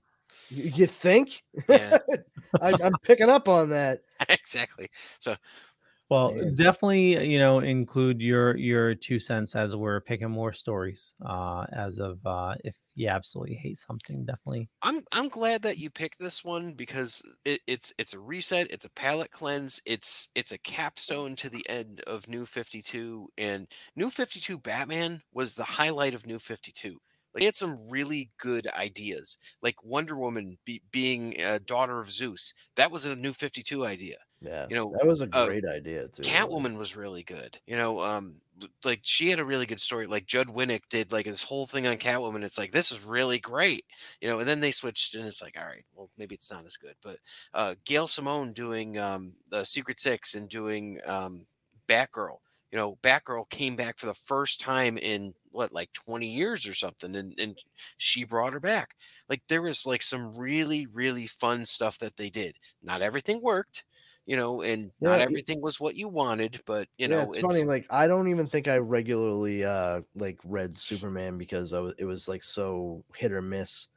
[0.50, 1.44] you, you think?
[1.68, 1.98] Yeah,
[2.62, 4.00] I, I'm picking up on that.
[4.30, 4.88] exactly.
[5.20, 5.36] So
[6.14, 6.56] Well, Man.
[6.56, 11.16] definitely, you know, include your your two cents as we're picking more stories.
[11.26, 14.70] Uh, as of uh, if you absolutely hate something, definitely.
[14.84, 18.86] I'm I'm glad that you picked this one because it, it's it's a reset, it's
[18.86, 24.12] a palate cleanse, it's it's a capstone to the end of New 52 and New
[24.12, 27.00] 52 Batman was the highlight of New 52.
[27.34, 32.12] Like he had some really good ideas, like Wonder Woman be, being a daughter of
[32.12, 32.54] Zeus.
[32.76, 34.18] That was a New 52 idea.
[34.44, 36.24] Yeah, You know, that was a uh, great idea too.
[36.24, 37.60] Catwoman was really good.
[37.68, 38.40] You know, um,
[38.86, 40.08] like she had a really good story.
[40.08, 42.44] Like Judd Winick did like this whole thing on Catwoman.
[42.44, 43.86] It's like this is really great.
[44.22, 46.66] You know, and then they switched, and it's like, all right, well, maybe it's not
[46.66, 46.96] as good.
[47.02, 47.20] But
[47.54, 51.46] uh, Gail Simone doing um, the Secret Six and doing um,
[51.88, 52.38] Batgirl.
[52.72, 56.74] You know, Batgirl came back for the first time in what, like 20 years or
[56.74, 57.58] something, and and
[57.98, 58.96] she brought her back.
[59.30, 62.58] Like there was like some really really fun stuff that they did.
[62.82, 63.84] Not everything worked.
[64.26, 67.34] You know, and not Yeah, it- everything was what you wanted, but you yeah, know,
[67.34, 67.64] it's, funny.
[67.66, 72.06] Like I don't even think I regularly uh like read Superman because I was it
[72.06, 73.88] was like so hit or miss.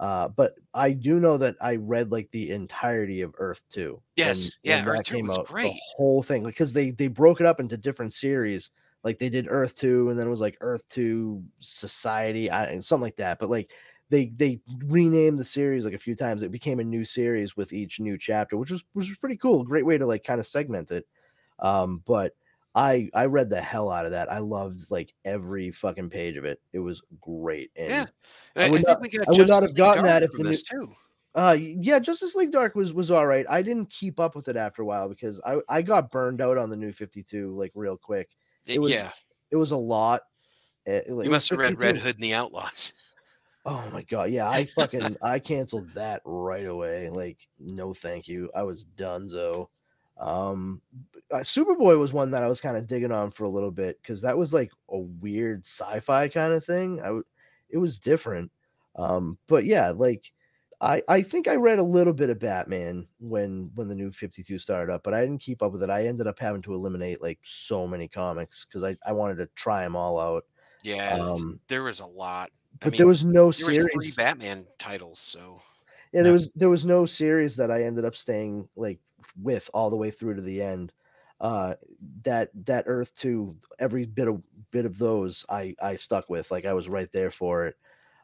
[0.00, 4.02] Uh, but I do know that I read like the entirety of Earth Two.
[4.16, 5.80] Yes, yeah, Earth 2 was the great.
[5.96, 8.70] whole thing because they they broke it up into different series.
[9.04, 13.02] Like they did Earth Two, and then it was like Earth Two Society, I, something
[13.02, 13.38] like that.
[13.38, 13.70] But like
[14.14, 16.42] they they renamed the series like a few times.
[16.42, 19.64] It became a new series with each new chapter, which was which was pretty cool.
[19.64, 21.06] Great way to like kind of segment it.
[21.58, 22.34] Um, but
[22.74, 24.30] I I read the hell out of that.
[24.30, 26.60] I loved like every fucking page of it.
[26.72, 27.70] It was great.
[27.76, 28.04] And yeah,
[28.56, 30.44] I and I, would I not- I would not have gotten Dark that if the
[30.44, 30.92] new- too.
[31.34, 33.46] uh yeah, Justice League Dark was was all right.
[33.48, 36.58] I didn't keep up with it after a while because I I got burned out
[36.58, 38.30] on the new 52 like real quick.
[38.66, 39.10] It- it was yeah,
[39.50, 40.22] It was a lot.
[40.86, 42.92] Uh, like, it you must have read Red Hood and the Outlaws.
[43.66, 47.08] Oh my god, yeah, I fucking I canceled that right away.
[47.08, 48.50] Like, no, thank you.
[48.54, 49.68] I was donezo.
[50.20, 50.82] Um,
[51.30, 54.00] uh, Superboy was one that I was kind of digging on for a little bit
[54.02, 57.00] because that was like a weird sci-fi kind of thing.
[57.00, 57.24] I w-
[57.70, 58.52] it was different.
[58.96, 60.30] Um, but yeah, like
[60.80, 64.58] I I think I read a little bit of Batman when when the new 52
[64.58, 65.90] started up, but I didn't keep up with it.
[65.90, 69.46] I ended up having to eliminate like so many comics because I I wanted to
[69.56, 70.44] try them all out.
[70.84, 72.50] Yeah, Um, there was a lot.
[72.82, 73.92] I but mean, there was no there was series.
[73.92, 75.62] three Batman titles, so
[76.12, 79.00] Yeah, there was there was no series that I ended up staying like
[79.40, 80.92] with all the way through to the end.
[81.40, 81.74] Uh
[82.22, 86.50] that that Earth 2, every bit of bit of those I I stuck with.
[86.50, 87.76] Like I was right there for it.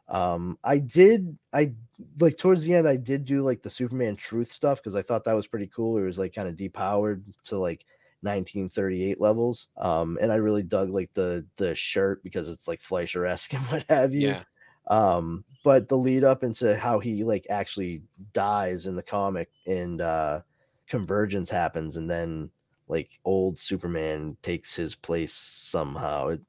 [0.07, 1.73] Um I did I
[2.19, 5.25] like towards the end I did do like the Superman truth stuff because I thought
[5.25, 5.97] that was pretty cool.
[5.97, 7.85] It was like kind of depowered to like
[8.21, 9.67] 1938 levels.
[9.77, 13.85] Um and I really dug like the the shirt because it's like Fleischer-esque and what
[13.89, 14.43] have you yeah,
[14.87, 18.01] um but the lead up into how he like actually
[18.33, 20.41] dies in the comic and uh
[20.87, 22.49] convergence happens and then
[22.87, 26.41] like old superman takes his place somehow it,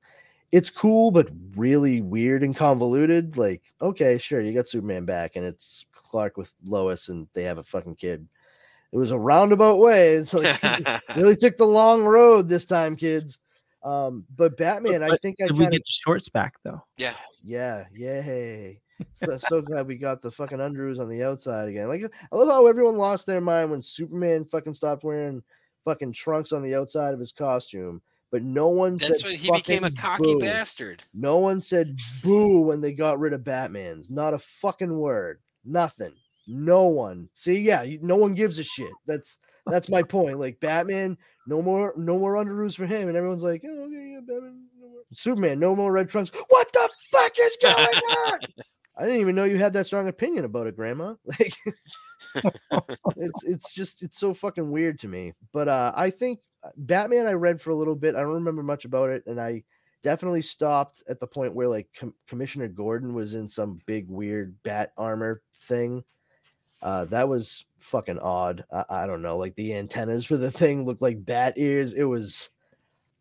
[0.51, 5.45] it's cool but really weird and convoluted like okay sure you got superman back and
[5.45, 8.29] it's Clark with Lois and they have a fucking kid.
[8.93, 10.23] It was a roundabout way.
[10.25, 10.61] So like
[11.17, 13.39] really took the long road this time, kids.
[13.83, 16.55] Um, but Batman, I But think I Did we kind of get the shorts back
[16.63, 16.85] though?
[16.97, 17.15] yeah.
[17.43, 18.81] yeah, yay.
[19.15, 21.89] So, so glad we got the fucking underoos on the outside again.
[21.89, 25.43] Like I love how everyone lost their mind when Superman fucking stopped wearing
[25.85, 29.51] fucking trunks on the outside of his costume, but no one That's said when he
[29.51, 30.39] became a cocky boo.
[30.39, 31.03] bastard.
[31.13, 34.11] No one said boo when they got rid of Batman's.
[34.11, 35.41] Not a fucking word.
[35.65, 36.13] Nothing.
[36.47, 37.29] No one.
[37.35, 38.91] See, yeah, no one gives a shit.
[39.07, 40.39] That's that's my point.
[40.41, 41.17] Like Batman,
[41.47, 44.67] no more, no more under underoos for him, and everyone's like, oh, okay, yeah, Batman.
[44.81, 45.03] No more.
[45.13, 46.31] Superman, no more red trunks.
[46.49, 47.77] What the fuck is going
[48.27, 48.39] on?
[48.99, 51.15] I didn't even know you had that strong opinion about it, Grandma.
[52.35, 52.55] Like,
[53.17, 55.33] it's it's just it's so fucking weird to me.
[55.53, 58.15] But uh, I think uh, Batman I read for a little bit.
[58.15, 59.65] I don't remember much about it, and I
[60.03, 64.55] definitely stopped at the point where like Com- Commissioner Gordon was in some big weird
[64.63, 66.05] bat armor thing.
[66.83, 68.65] Uh, that was fucking odd.
[68.73, 71.93] I, I don't know, like the antennas for the thing looked like bat ears.
[71.93, 72.51] It was.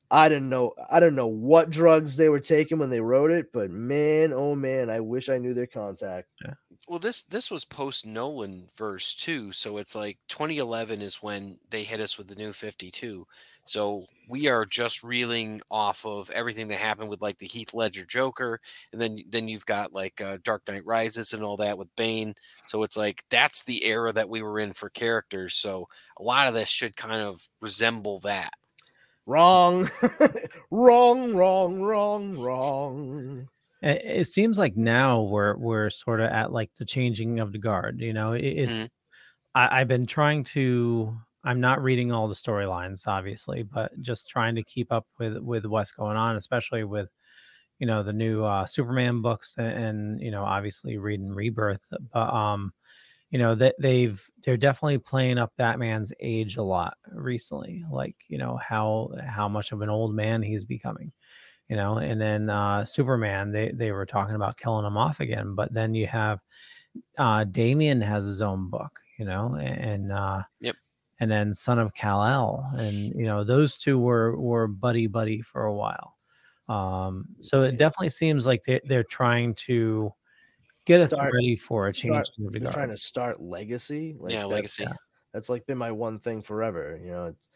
[0.09, 0.74] I didn't know.
[0.89, 4.55] I don't know what drugs they were taking when they wrote it, but man, oh
[4.55, 6.28] man, I wish I knew their contact.
[6.43, 6.53] Yeah.
[6.88, 11.84] Well, this this was post Nolan verse too, so it's like 2011 is when they
[11.84, 13.26] hit us with the new 52.
[13.64, 18.05] So we are just reeling off of everything that happened with like the Heath Ledger
[18.05, 18.59] Joker,
[18.91, 22.34] and then then you've got like uh, Dark Knight Rises and all that with Bane.
[22.66, 25.55] So it's like that's the era that we were in for characters.
[25.55, 25.88] So
[26.18, 28.53] a lot of this should kind of resemble that.
[29.26, 29.89] Wrong,
[30.72, 33.47] wrong, wrong, wrong, wrong.
[33.82, 37.59] It, it seems like now we're we're sort of at like the changing of the
[37.59, 37.99] guard.
[38.01, 38.89] You know, it, it's
[39.53, 41.16] I, I've been trying to.
[41.44, 45.66] I'm not reading all the storylines, obviously, but just trying to keep up with with
[45.66, 47.10] what's going on, especially with
[47.80, 51.94] you know the new uh, Superman books and, and you know obviously reading Rebirth.
[52.14, 52.74] But um,
[53.32, 58.38] you know that they've they're definitely playing up Batman's age a lot recently, like you
[58.38, 61.12] know how how much of an old man he's becoming
[61.70, 65.56] you know and then uh superman they they were talking about killing him off again
[65.56, 66.39] but then you have
[67.18, 70.76] uh damian has his own book you know and uh Yep.
[71.22, 75.66] And then son of kal-el and you know those two were were buddy buddy for
[75.66, 76.18] a while
[76.68, 80.12] um so it definitely seems like they, they're trying to
[80.86, 84.16] get us Start- ready for a change start- in the They're trying to start legacy.
[84.20, 84.88] Like yeah, that's- legacy.
[85.34, 87.00] That's like been my one thing forever.
[87.02, 87.50] You know, it's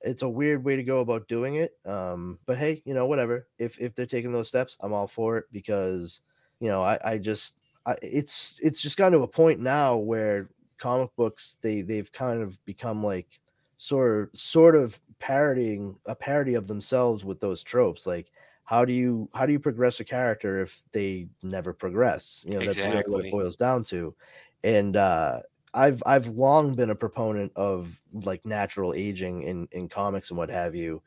[0.00, 1.76] it's a weird way to go about doing it.
[1.86, 3.46] Um, but hey, you know, whatever.
[3.58, 6.22] If if they're taking those steps, I'm all for it because
[6.58, 10.50] you know, I I just I, it's it's just gotten to a point now where
[10.80, 13.40] comic books they they've kind of become like
[13.78, 18.32] sort of sort of parodying a parody of themselves with those tropes like
[18.70, 22.44] how do you how do you progress a character if they never progress?
[22.46, 24.14] You know that's really what it boils down to.
[24.62, 25.40] And uh
[25.74, 30.50] i've i've long been a proponent of like natural aging in in comics and what
[30.50, 31.02] have you.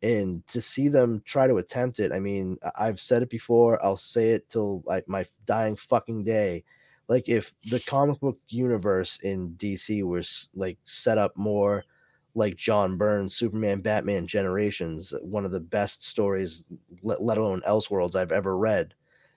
[0.00, 3.96] And to see them try to attempt it i mean i've said it before i'll
[3.96, 6.62] say it till like my dying fucking day
[7.08, 11.84] like if the comic book universe in dc was like set up more
[12.34, 16.64] like john byrne's superman batman generations one of the best stories
[17.02, 18.94] let, let alone elseworlds i've ever read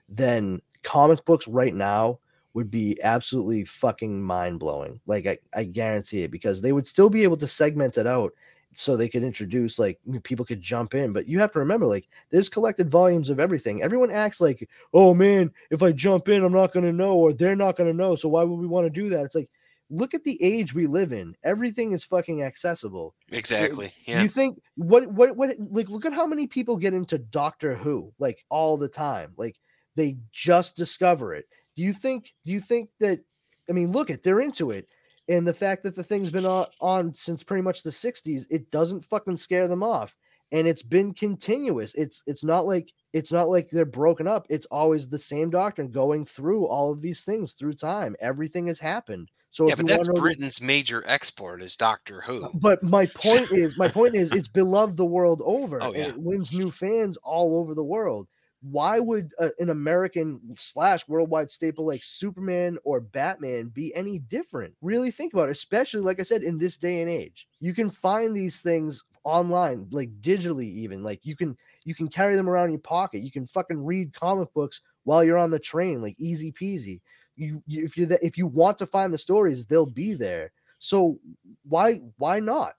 [0.08, 2.18] then comic books right now
[2.54, 5.00] would be absolutely fucking mind-blowing.
[5.06, 8.32] Like I, I guarantee it because they would still be able to segment it out
[8.72, 12.08] so they could introduce like people could jump in but you have to remember like
[12.30, 16.52] there's collected volumes of everything everyone acts like oh man if i jump in i'm
[16.52, 18.86] not going to know or they're not going to know so why would we want
[18.86, 19.50] to do that it's like
[19.90, 23.92] look at the age we live in everything is fucking accessible Exactly.
[24.06, 24.22] Yeah.
[24.22, 28.12] you think what what what like look at how many people get into Doctor Who
[28.18, 29.32] like all the time.
[29.36, 29.56] Like
[29.96, 31.46] they just discover it.
[31.74, 33.20] Do you think do you think that
[33.68, 34.88] I mean look at they're into it.
[35.32, 38.70] And the fact that the thing's been on, on since pretty much the 60s, it
[38.70, 40.14] doesn't fucking scare them off.
[40.50, 41.94] And it's been continuous.
[41.94, 44.46] It's it's not like it's not like they're broken up.
[44.50, 48.14] It's always the same doctrine going through all of these things through time.
[48.20, 49.30] Everything has happened.
[49.48, 52.44] So yeah, but that's Britain's major export is Doctor Who.
[52.44, 55.82] Uh, but my point is, my point is, it's beloved the world over.
[55.82, 56.08] Oh, yeah.
[56.08, 58.28] it wins new fans all over the world.
[58.62, 64.74] Why would uh, an American slash worldwide staple like Superman or Batman be any different?
[64.80, 67.48] Really think about it, especially like I said, in this day and age.
[67.60, 71.02] You can find these things online, like digitally, even.
[71.02, 73.22] Like you can you can carry them around in your pocket.
[73.22, 77.00] You can fucking read comic books while you're on the train, like easy peasy.
[77.36, 80.52] You, you if you if you want to find the stories, they'll be there.
[80.78, 81.18] So
[81.64, 82.74] why why not?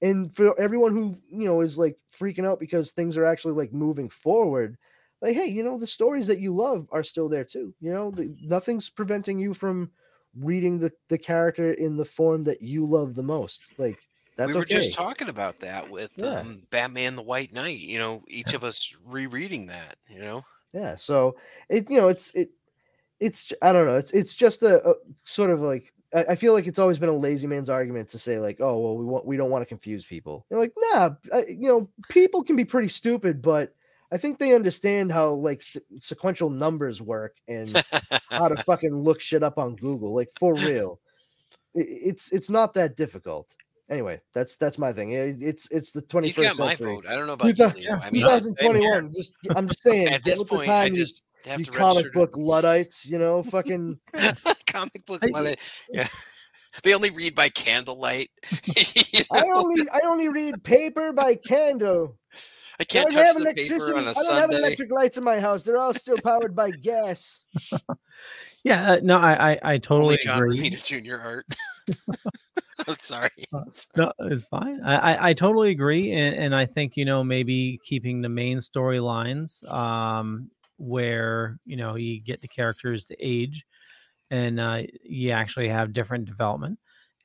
[0.00, 3.72] And for everyone who you know is like freaking out because things are actually like
[3.72, 4.78] moving forward,
[5.20, 7.74] like hey, you know the stories that you love are still there too.
[7.80, 9.90] You know, the, nothing's preventing you from
[10.38, 13.62] reading the the character in the form that you love the most.
[13.78, 13.98] Like
[14.36, 14.76] that's we were okay.
[14.76, 16.40] just talking about that with Yeah.
[16.40, 17.78] um, Batman: The White Knight.
[17.78, 19.96] You know, each of us rereading that.
[20.08, 21.36] You know, Yeah, so
[21.68, 22.50] it you know it's it
[23.20, 24.94] it's i don't know it's it's just a, a
[25.24, 28.38] sort of like I, feel like it's always been a lazy man's argument to say
[28.38, 30.46] like oh well we want we don't want to confuse people.
[30.48, 33.74] You're like nah I, you know people can be pretty stupid but
[34.10, 37.68] I think they understand how like se- sequential numbers work and
[38.30, 41.00] how to fucking look shit up on Google like for real.
[41.76, 43.54] I- it's it's not that difficult.
[43.90, 45.12] Anyway, that's that's my thing.
[45.12, 46.94] It- It's it's the 21st he's got my century.
[46.96, 47.04] vote.
[47.08, 47.84] I don't know You about got- you.
[47.88, 48.00] Leo.
[48.02, 48.38] I mean, yeah.
[48.40, 49.12] 2021.
[49.14, 50.08] Just I'm just saying.
[50.08, 52.18] at this with the point, I time, you- just have you to comic register to-
[52.18, 53.98] book luddites, you know, fucking
[54.66, 55.58] comic book I- Luddite.
[55.90, 56.06] Yeah,
[56.82, 58.30] they only read by candlelight.
[58.74, 62.16] You I only I only read paper by candle.
[62.80, 63.98] I I can't don't touch have the paper electricity.
[63.98, 65.64] on a I don't have electric lights in my house.
[65.64, 67.40] They're all still powered by gas.
[68.64, 70.70] Yeah, uh, no, I I, I totally Only John agree.
[70.70, 71.16] Romita Jr.
[71.22, 71.46] art.
[72.88, 73.30] I'm sorry.
[73.96, 74.82] No, it's fine.
[74.82, 78.58] I, I, I totally agree, and, and I think you know maybe keeping the main
[78.58, 83.64] storylines, um, where you know you get the characters to age,
[84.30, 86.78] and uh, you actually have different development,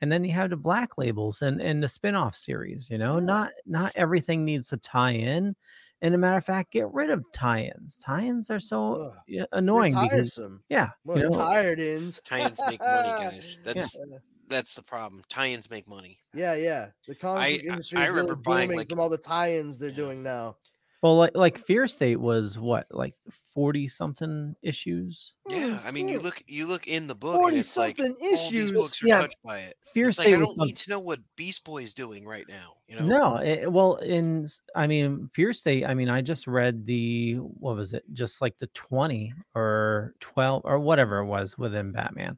[0.04, 2.89] and then you have the black labels and and the spin-off series.
[2.89, 5.56] You know, not not everything needs to tie in,
[6.01, 7.95] and a matter of fact, get rid of tie-ins.
[7.97, 10.62] Tie-ins are so Ugh, yeah, They're annoying because tiresome.
[10.68, 12.20] yeah, Well, you know, tired ins.
[12.26, 13.60] Tie-ins make money, guys.
[13.64, 14.18] That's Yeah.
[14.49, 15.24] that's the problem.
[15.30, 16.20] Tie-ins make money.
[16.34, 16.88] Yeah, yeah.
[17.08, 19.10] The comic I- book I- industry I is really remember buying, booming like- from all
[19.10, 19.95] the tie-ins they're Yeah.
[19.95, 20.58] doing now.
[21.04, 23.14] Well, like like Fear State was what like
[23.54, 25.34] forty something issues.
[25.49, 28.32] Yeah, I mean, you look you look in the book, and it's like Forty-something all
[28.32, 28.72] these issues.
[28.72, 29.76] books are Yeah, touched by it.
[29.93, 32.26] Fear It's like State I don't some- need to know what Beast Boy is doing
[32.26, 32.76] right now.
[32.88, 35.86] You know, No, it, well, in I mean, Fear State.
[35.86, 38.04] I mean, I just read the what was it?
[38.14, 42.38] Just like the twenty or twelve or whatever it was within Batman.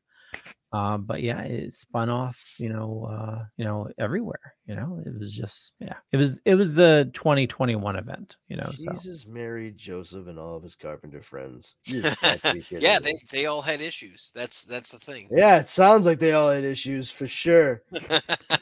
[0.76, 2.56] Um, but yeah, it spun off.
[2.58, 4.56] You know, uh, you know, everywhere.
[4.68, 5.96] You know, it was just yeah.
[6.12, 8.38] It was it was the twenty twenty one event.
[8.50, 11.76] You know, so Jesus, Mary, Joseph, and all of his carpenter friends.
[11.86, 14.32] You just got to be kidding yeah, they they all had issues.
[14.36, 15.30] That's that's the thing.
[15.32, 17.84] Yeah, it sounds like they all had issues for sure.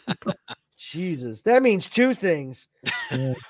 [0.78, 2.68] Jesus, that means two things.
[3.12, 3.34] Yeah.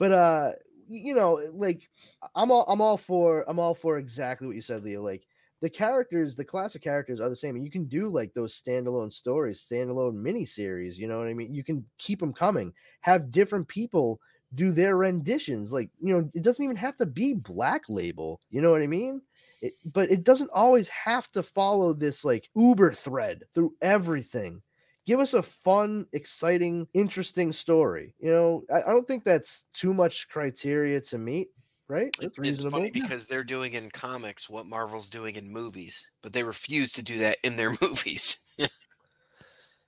[0.00, 0.52] But uh,
[0.88, 1.88] you know, like
[2.34, 5.02] I'm all I'm all for I'm all for exactly what you said, Leo.
[5.02, 5.26] Like
[5.60, 9.66] the characters, the classic characters are the same, you can do like those standalone stories,
[9.68, 10.96] standalone miniseries.
[10.96, 11.54] You know what I mean?
[11.54, 12.72] You can keep them coming.
[13.00, 14.20] Have different people
[14.54, 15.72] do their renditions.
[15.72, 18.40] Like you know, it doesn't even have to be Black Label.
[18.50, 19.22] You know what I mean?
[19.62, 24.62] It, but it doesn't always have to follow this like Uber thread through everything
[25.06, 28.14] give us a fun, exciting, interesting story.
[28.20, 31.48] You know, I, I don't think that's too much criteria to meet,
[31.90, 32.14] right?
[32.18, 32.78] That's It's reasonable.
[32.78, 37.02] funny because they're doing in comics what Marvel's doing in movies, but they refuse to
[37.02, 38.38] do that in their movies.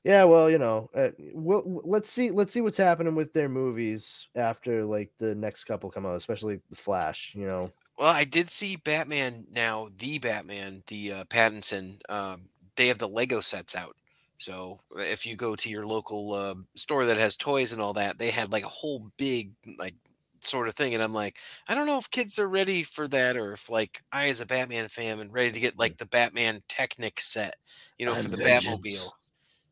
[0.04, 4.28] Yeah, well, you know, uh, we'll, let's see, let's see what's happening with their movies
[4.34, 7.34] after like the next couple come out, especially the Flash.
[7.36, 11.98] You know, well, I did see Batman now, the Batman, the uh, Pattinson.
[12.10, 13.96] Um, they have the Lego sets out.
[14.38, 18.18] So if you go to your local uh, store that has toys and all that,
[18.18, 19.94] they had like a whole big like
[20.44, 21.38] sort of thing, and I'm like,
[21.68, 24.46] I don't know if kids are ready for that, or if like I, as a
[24.46, 27.56] Batman fan, am ready to get like the Batman Technic set,
[27.98, 28.76] you know, And for the vengeance.
[28.82, 29.12] Batmobile.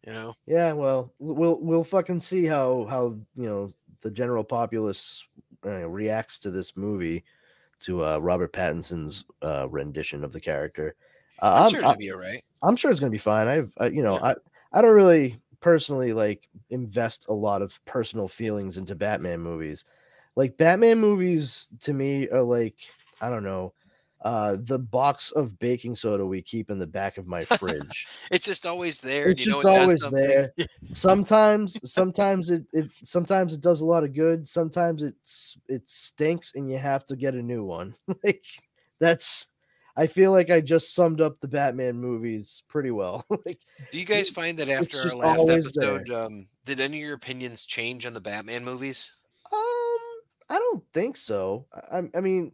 [0.06, 5.24] You know, yeah, well, we'll we'll fucking see how how you know the general populace
[5.64, 7.24] uh, reacts to this movie,
[7.80, 10.96] to uh, Robert Pattinson's uh, rendition of the character.
[11.40, 12.42] Uh, I'm, I'm- sure it'll be all right.
[12.62, 13.48] I'm sure it's gonna be fine.
[13.48, 14.22] I've uh, you know Yeah.
[14.22, 14.34] I
[14.72, 19.84] I don't really personally like invest a lot of personal feelings into Batman movies.
[20.40, 22.76] Like Batman movies to me are like
[23.20, 23.74] I don't know
[24.22, 28.06] uh the box of baking soda we keep in the back of my fridge.
[28.30, 29.28] It's just always there.
[29.28, 30.54] it's you just it always there.
[30.92, 34.48] Sometimes sometimes it, it sometimes it does a lot of good.
[34.48, 37.94] Sometimes it's it stinks and you have to get a new one.
[38.24, 38.46] like
[38.98, 39.46] that's
[39.94, 43.26] I feel like I just summed up the Batman movies pretty well.
[43.28, 43.60] like
[43.92, 47.66] Do you guys find that after our last episode, um, did any of your opinions
[47.66, 49.12] change on the Batman movies?
[50.50, 51.64] I don't think so.
[51.90, 52.52] I, I- mean,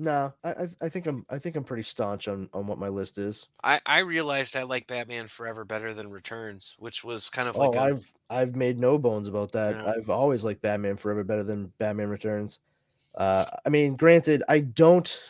[0.00, 2.86] no, I, I, I think I'm, I think I'm pretty staunch on on what my
[2.88, 3.48] list is.
[3.64, 7.70] I, I realized I like Batman Forever better than Returns, which was kind of like
[7.74, 9.74] oh, a, I've, I've made no bones about that.
[9.74, 9.92] Yeah.
[9.96, 12.60] I've always liked Batman Forever better than Batman Returns.
[13.16, 15.20] Uh, I mean, granted, I don't,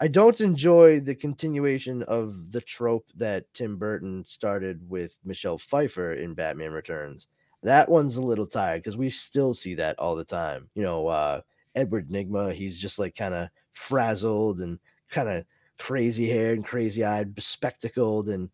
[0.00, 6.14] I don't enjoy the continuation of the trope that Tim Burton started with Michelle Pfeiffer
[6.14, 7.26] in Batman Returns.
[7.62, 10.68] That one's a little tired because we still see that all the time.
[10.74, 11.40] You know, uh,
[11.74, 14.78] Edward Nygma, he's just like kind of frazzled and
[15.10, 15.44] kind of
[15.78, 18.48] crazy haired and crazy eyed, bespectacled, and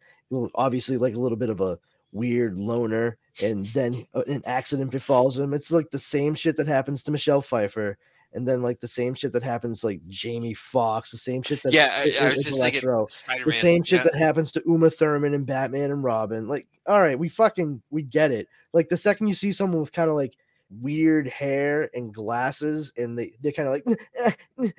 [0.54, 1.78] obviously like a little bit of a
[2.12, 3.18] weird loner.
[3.42, 5.52] And then uh, an accident befalls him.
[5.52, 7.98] It's like the same shit that happens to Michelle Pfeiffer.
[8.36, 11.72] And then like the same shit that happens like Jamie Foxx, the same shit that
[11.72, 13.06] yeah, I, i- was just Electro
[13.44, 14.04] the same shit yeah.
[14.04, 16.46] that happens to Uma Thurman and Batman and Robin.
[16.46, 18.46] Like, all right, we fucking we get it.
[18.74, 20.36] Like the second you see someone with kind of like
[20.70, 24.74] weird hair and glasses, and they they're kind of like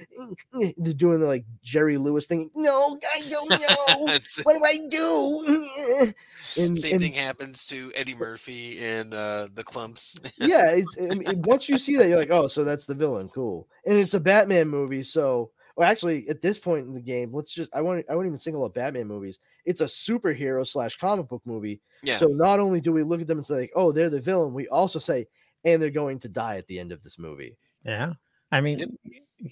[0.77, 2.49] they're doing the like Jerry Lewis thing.
[2.55, 3.49] No, I don't
[3.97, 4.17] know.
[4.43, 6.13] What do I do?
[6.57, 10.17] And, same and thing happens to Eddie Murphy in uh, the Klumps.
[10.39, 13.27] yeah, it's I mean, once you see that, you're like, oh, so that's the villain.
[13.29, 13.67] Cool.
[13.85, 17.53] And it's a Batman movie, so well, actually, at this point in the game, let's
[17.53, 19.37] just I want I won't even single out Batman movies.
[19.63, 21.81] It's a superhero slash comic book movie.
[22.01, 24.19] yeah, So not only do we look at them and say, like, oh, they're the
[24.19, 25.27] villain, we also say,
[25.65, 27.57] and they're going to die at the end of this movie.
[27.85, 28.13] Yeah.
[28.51, 28.89] I mean, Yep.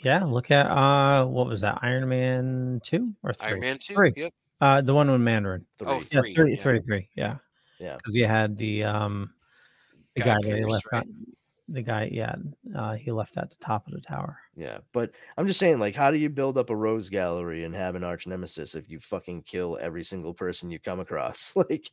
[0.04, 1.80] yeah, look at uh what was that?
[1.82, 3.48] Iron Man 2 or 3?
[3.50, 3.94] Iron Man two.
[3.96, 4.14] Three.
[4.16, 4.34] Yep.
[4.62, 5.66] Uh the one with Mandarin.
[5.86, 6.10] Oh, Three.
[6.12, 6.62] Yeah, Three, three, yeah.
[6.64, 7.36] three, three, Yeah.
[7.80, 7.98] Yeah.
[7.98, 9.34] Because you had the um
[10.16, 11.00] the Guy guy, that he left right?
[11.00, 11.08] out-
[11.68, 12.36] the guy, yeah,
[12.76, 14.38] uh he left at the top of the tower.
[14.56, 17.74] Yeah, but I'm just saying, like, how do you build up a rogues gallery and
[17.74, 21.54] have an arch nemesis if you fucking kill every single person you come across?
[21.70, 21.90] Like,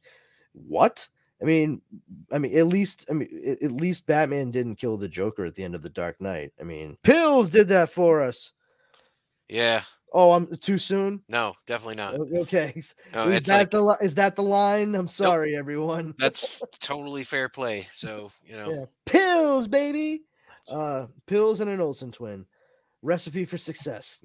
[0.53, 1.09] what?
[1.43, 1.83] I mean,
[2.31, 5.65] I mean, at least, I mean, at least Batman didn't kill the Joker at the
[5.65, 6.53] end of the Dark Knight.
[6.61, 8.53] I mean, pills did that for us.
[9.49, 9.83] Yeah.
[10.15, 11.23] Oh, I'm too soon.
[11.29, 12.15] No, definitely not.
[12.15, 14.95] O- Okay, is that like the li- is that the line?
[14.95, 16.15] I'm sorry, everyone.
[16.19, 17.89] that's totally fair play.
[17.93, 18.85] So you know, Yeah.
[19.07, 20.23] Pills, baby.
[20.69, 22.47] Uh, pills and an Olsen twin.
[23.03, 24.21] Recipe for success.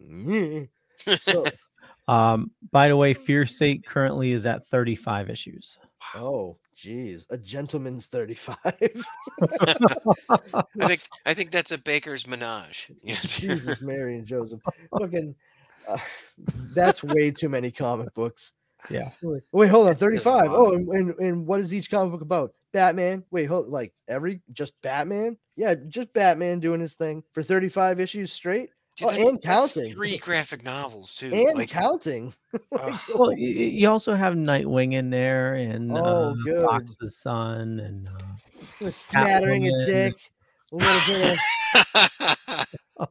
[1.20, 1.45] so,
[2.07, 5.78] Um by the way, Fear State currently is at 35 issues.
[6.15, 8.55] oh, geez, a gentleman's 35.
[8.63, 8.71] I
[10.88, 12.91] think I think that's a baker's menage.
[13.05, 14.61] Jesus, Mary and Joseph.
[14.97, 15.36] Fucking,
[15.89, 15.97] uh,
[16.73, 18.53] that's way too many comic books.
[18.91, 19.09] Yeah.
[19.23, 20.51] Wait, wait, hold on, That's- that's 35.
[20.51, 22.53] Oh, and, and, and what is each comic book about?
[22.73, 23.23] Batman.
[23.32, 25.38] Wait, hold like every just Batman?
[25.55, 29.93] Yeah, just Batman doing his thing for 35 issues straight Dude, Oh, and counting.
[29.93, 31.32] three graphic novels too.
[31.34, 32.34] and like, counting.
[32.72, 33.00] ugh.
[33.14, 36.66] Well, y- y- you also have Nightwing in there and Oh, uh, good.
[36.66, 39.86] Fox's son and uh, A smattering of Catwoman.
[39.86, 40.14] dick.
[40.72, 41.39] A little bit
[42.98, 43.08] of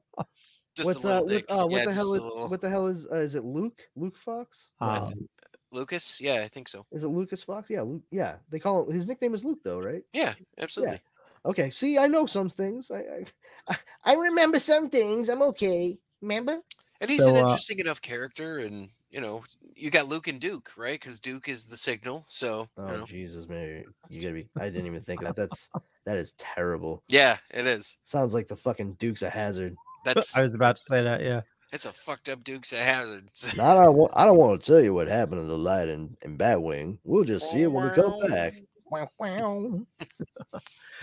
[0.83, 2.87] what's a uh little what, uh, what Yeah, the hell is little- what the hell
[2.89, 3.81] is uh, is it Luke?
[3.95, 4.71] Luke Fox?
[4.81, 5.29] I um,
[5.73, 6.21] Lucas?
[6.21, 6.85] Yeah, I think so.
[6.93, 7.71] Is it Lucas Fox?
[7.71, 8.37] Yeah, Luke, yeah.
[8.51, 10.03] They call him his nickname is Luke though, right?
[10.13, 11.01] Yeah, absolutely.
[11.45, 11.71] Okay.
[11.71, 12.91] See, I know some things.
[12.91, 13.25] I I,
[13.69, 15.29] I- I remember some things.
[15.29, 15.99] I'm okay.
[16.23, 16.61] Remember?
[17.01, 19.43] And he's So, an uh, interesting enough character, and you know,
[19.75, 20.99] you got Luke and Duke, right?
[20.99, 22.25] Because Duke is the signal.
[22.27, 23.05] So, you Oh know.
[23.07, 23.85] Jesus, Mary.
[24.09, 25.37] You gotta be I didn't even think of that.
[25.37, 25.69] That's
[26.07, 27.03] that is terrible.
[27.09, 27.99] yeah, it is.
[28.05, 29.75] Sounds like the fucking Dukes a Hazard.
[30.05, 31.41] That's I was about to say that, yeah.
[31.73, 33.29] it's a fucked up Dukes a Hazard.
[33.57, 36.17] Not I want I don't want to tell you what happened to the light in,
[36.23, 36.99] in Batwing.
[37.05, 38.55] We'll just see it when we come back.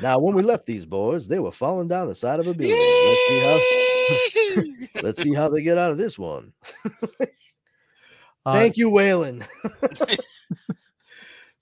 [0.01, 2.77] Now, when we left these boys, they were falling down the side of a building.
[3.05, 6.53] Let's see how let's see how they get out of this one.
[8.45, 9.47] Uh, Thank you, Waylon.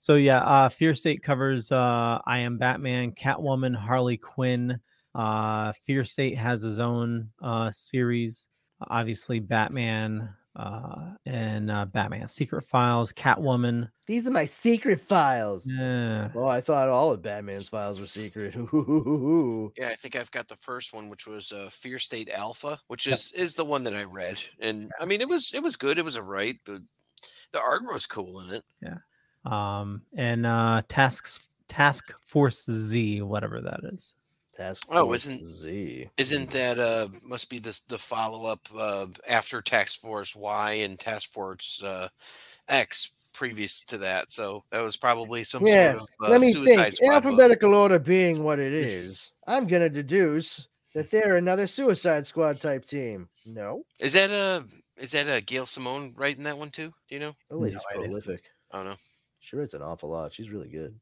[0.02, 4.80] So yeah, uh Fear State covers uh I Am Batman, Catwoman, Harley Quinn.
[5.14, 8.48] Uh Fear State has his own uh series.
[8.88, 13.90] Obviously Batman uh and uh Batman Secret Files, Catwoman.
[14.06, 15.64] These are my secret files.
[15.66, 16.28] Yeah.
[16.34, 18.54] Oh, I thought all of Batman's files were secret.
[19.78, 23.06] Yeah, I think I've got the first one, which was uh, Fear State Alpha, which
[23.06, 23.14] Yep.
[23.14, 25.98] is is the one that I read, and I mean it was it was good,
[25.98, 26.82] it was a right, but
[27.52, 28.64] the art was cool in it.
[28.82, 28.98] Yeah.
[29.44, 34.14] Um and uh Task Task Force Z, whatever that is.
[34.62, 36.08] Task Oh, isn't- Z?
[36.16, 40.98] Isn't that uh must be this the follow up uh, after Task Force Y and
[40.98, 42.08] Task Force uh,
[42.68, 44.30] X previous to that?
[44.30, 46.94] So that was probably some Yeah, sort of uh, Let me Suicide think.
[46.96, 47.24] Squad book.
[47.32, 52.84] Alphabetical order being what it is, I'm gonna deduce that they're another Suicide Squad type
[52.84, 53.28] team.
[53.46, 54.64] No, Is that a
[54.96, 56.92] is that a Gail Simone writing that one too?
[57.08, 57.34] Do you know?
[57.50, 58.04] the lady's idea.
[58.08, 58.42] prolific.
[58.70, 58.96] I don't know.
[59.40, 60.32] She writes an awful lot.
[60.32, 60.94] She's really good.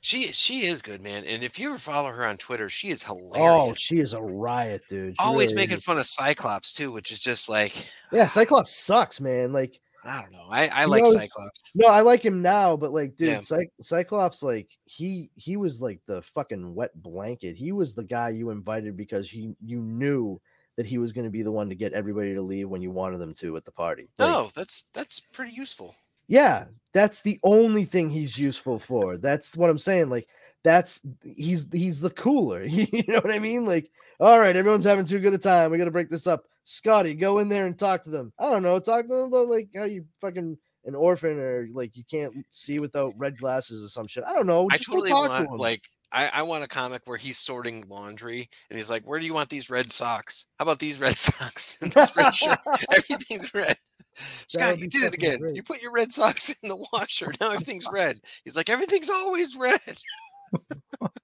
[0.00, 1.24] She she is good, man.
[1.24, 3.68] And if you ever follow her on Twitter, she is oh, hilarious.
[3.70, 5.12] Oh, she is a riot, dude.
[5.12, 5.84] She Always really making is.
[5.84, 8.26] fun of Cyclops too, which is just like Yeah, ah.
[8.28, 9.52] Cyclops sucks, man.
[9.52, 10.46] Like, I don't know.
[10.50, 11.62] I, I like know, Cyclops.
[11.74, 13.40] no, I like him now, but like, dude, Yeah.
[13.40, 17.56] Cy- Cyclops, like, he he was like the fucking wet blanket.
[17.56, 20.40] He was the guy you invited because he you knew
[20.76, 22.90] that he was going to be the one to get everybody to leave when you
[22.90, 24.08] wanted them to at the party.
[24.18, 25.94] Like, No, that's that's pretty useful.
[26.28, 29.16] Yeah, that's the only thing he's useful for.
[29.18, 30.08] That's what I'm saying.
[30.10, 30.28] Like
[30.64, 32.64] that's he's he's the cooler.
[32.66, 33.64] you know what I mean?
[33.64, 33.88] Like,
[34.20, 35.70] all right, everyone's having too good a time.
[35.70, 36.44] We got to break this up.
[36.64, 38.32] Scotty, go in there and talk to them.
[38.38, 41.96] I don't know, talk to them about like how you fucking an orphan or like
[41.96, 44.24] you can't see without red glasses or some shit.
[44.24, 44.68] I don't know.
[44.70, 45.56] I Just go totally talk to want him.
[45.56, 49.26] like I, I want a comic where he's sorting laundry and he's like, Where do
[49.26, 50.46] you want these red socks?
[50.58, 52.58] How about these red socks and this red shirt?
[52.90, 53.76] Everything's red.
[54.48, 55.38] Scott, you did it again.
[55.38, 55.56] great.
[55.56, 57.32] You put your red socks in the washer.
[57.40, 58.20] Now everything's red.
[58.44, 59.80] He's like, Everything's always red.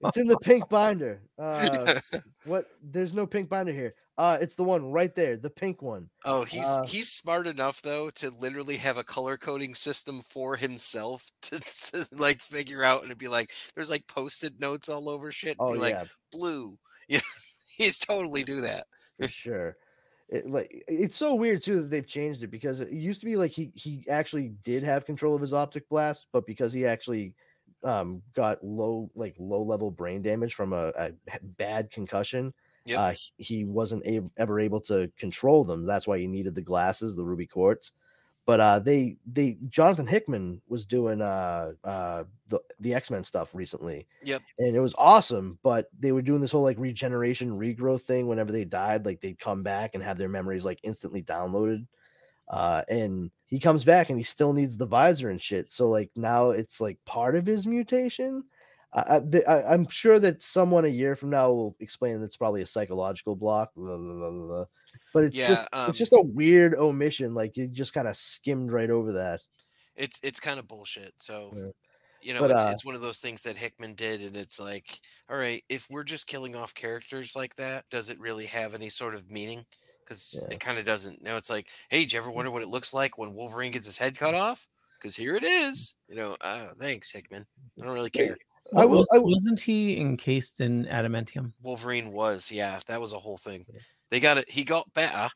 [0.03, 1.21] it's in the pink binder.
[1.39, 1.99] Uh,
[2.45, 2.65] what?
[2.83, 3.93] There's no pink binder here.
[4.17, 6.09] Uh, it's the one right there, the pink one.
[6.25, 10.57] Oh, he's Uh, he's smart enough though to literally have a color coding system for
[10.57, 15.09] himself to, to like figure out and it'd be like, there's like post-it notes all
[15.09, 15.55] over shit.
[15.57, 16.77] Oh be like yeah, blue.
[17.07, 17.21] Yeah,
[17.77, 18.83] he's totally do that.
[19.21, 19.77] for sure.
[20.31, 23.35] It, like it's so weird too that they've changed it because it used to be
[23.35, 27.33] like he he actually did have control of his optic blast, but because he actually
[27.83, 31.11] um got low like low level brain damage from a
[31.41, 32.53] bad concussion,
[32.85, 32.99] Yep.
[32.99, 35.85] uh, he, he wasn't a- ever able to control them.
[35.85, 37.93] That's why he needed the glasses, the ruby quartz.
[38.49, 43.53] But uh, they they Jonathan Hickman was doing uh uh the the X Men stuff
[43.53, 44.41] recently, Yep.
[44.57, 45.59] and it was awesome.
[45.61, 48.25] But they were doing this whole like regeneration, regrowth thing.
[48.27, 51.85] Whenever they died, like they'd come back and have their memories like instantly downloaded.
[52.47, 55.69] Uh, and he comes back and he still needs the visor and shit.
[55.69, 58.43] So like now it's like part of his mutation.
[58.93, 62.61] I, I, I'm sure that someone a year from now will explain that it's probably
[62.61, 63.73] a psychological block.
[63.75, 64.65] blah, blah, blah.
[65.13, 67.33] But it's Yeah, just um, it's just a weird omission.
[67.33, 69.41] Like you just kind of skimmed right over that.
[69.95, 71.13] It's it's kind of bullshit.
[71.19, 71.71] So Yeah.
[72.21, 74.59] you know, But, it's, uh, it's one of those things that Hickman did, and it's
[74.59, 78.75] like, all right, if we're just killing off characters like that, does it really have
[78.75, 79.65] any sort of meaning?
[80.05, 80.49] Because Yeah.
[80.51, 81.19] it kind of doesn't.
[81.19, 83.71] You know, it's like, hey, do you ever wonder what it looks like when Wolverine
[83.73, 84.67] gets his head cut off?
[84.99, 85.95] Because here it is.
[86.09, 87.47] You know, uh, thanks, Hickman.
[87.81, 88.37] I don't really care.
[88.73, 91.53] I What will- was, I will- wasn't he encased in adamantium?
[91.61, 93.65] Wolverine was, yeah, that was a whole thing.
[94.11, 94.49] They got it.
[94.49, 95.29] He got better.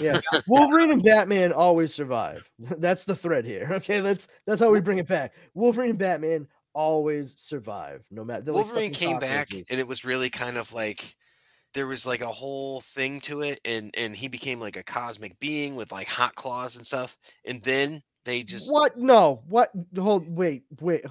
[0.00, 0.18] Yeah,
[0.48, 2.48] Wolverine and Batman always survive.
[2.78, 3.68] That's the thread here.
[3.72, 5.34] Okay, that's that's how we bring it back.
[5.54, 8.42] Wolverine and Batman always survive, no matter.
[8.42, 9.68] they're like Wolverine came back, cockroaches.
[9.70, 11.14] and it was really kind of like
[11.74, 15.38] there was like a whole thing to it, and and he became like a cosmic
[15.38, 17.18] being with like hot claws and stuff.
[17.44, 18.96] And then they just what?
[18.96, 19.70] No, what?
[19.98, 21.04] Hold, wait, wait.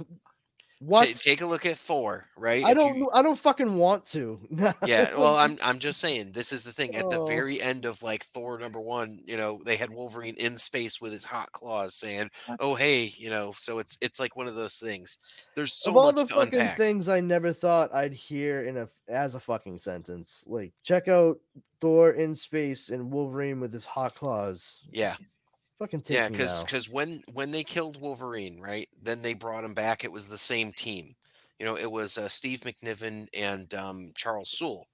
[0.79, 1.07] What?
[1.07, 2.63] ta- take a look at Thor, right?
[2.63, 2.97] I If don't.
[2.97, 4.39] you- I don't fucking want to.
[4.85, 6.95] yeah, well, I'm I'm just saying this is the thing.
[6.95, 7.25] At the Oh.
[7.25, 11.11] very end of like Thor number one, you know, they had Wolverine in space with
[11.13, 13.53] his hot claws, saying, uh "Oh hey," you know.
[13.57, 15.17] So it's it's like one of those things.
[15.55, 16.77] There's so of all much the to fucking unpack.
[16.77, 20.43] things I never thought I'd hear in a as a fucking sentence.
[20.45, 21.39] Like check out
[21.79, 24.83] Thor in space and Wolverine with his hot claws.
[24.91, 25.15] Yeah.
[25.79, 28.89] Fucking Yeah, because because when when they killed Wolverine, right?
[29.01, 30.03] Then they brought him back.
[30.03, 31.15] It was the same team.
[31.59, 34.87] You know, it was uh, Steve McNiven and um, Charles Soule,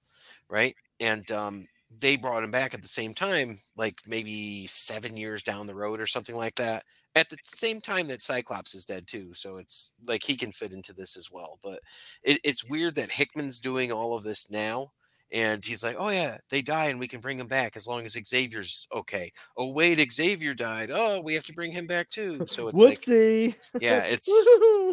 [0.48, 0.74] right?
[1.00, 5.66] And um, they brought him back at the same time, like maybe seven years down
[5.66, 6.84] the road or something like that.
[7.14, 10.72] At the same time that Cyclops is dead too, so it's like he can fit
[10.72, 11.58] into this as well.
[11.62, 11.80] But
[12.22, 14.92] it, it's weird that Hickman's doing all of this now,
[15.32, 18.04] and he's like, "Oh yeah, they die, and we can bring them back as long
[18.04, 20.90] as Xavier's okay." Oh wait, Xavier died.
[20.92, 22.46] Oh, we have to bring him back too.
[22.46, 24.28] So it's like, yeah, it's.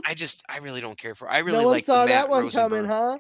[0.06, 1.30] I just, I really don't care for.
[1.30, 2.70] I really no like saw that one Rosenberg.
[2.70, 3.20] coming, huh?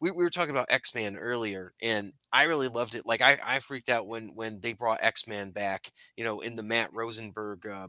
[0.00, 3.04] We, we were talking about X Men earlier, and I really loved it.
[3.04, 5.92] Like I, I freaked out when when they brought X Men back.
[6.16, 7.88] You know, in the Matt Rosenberg uh,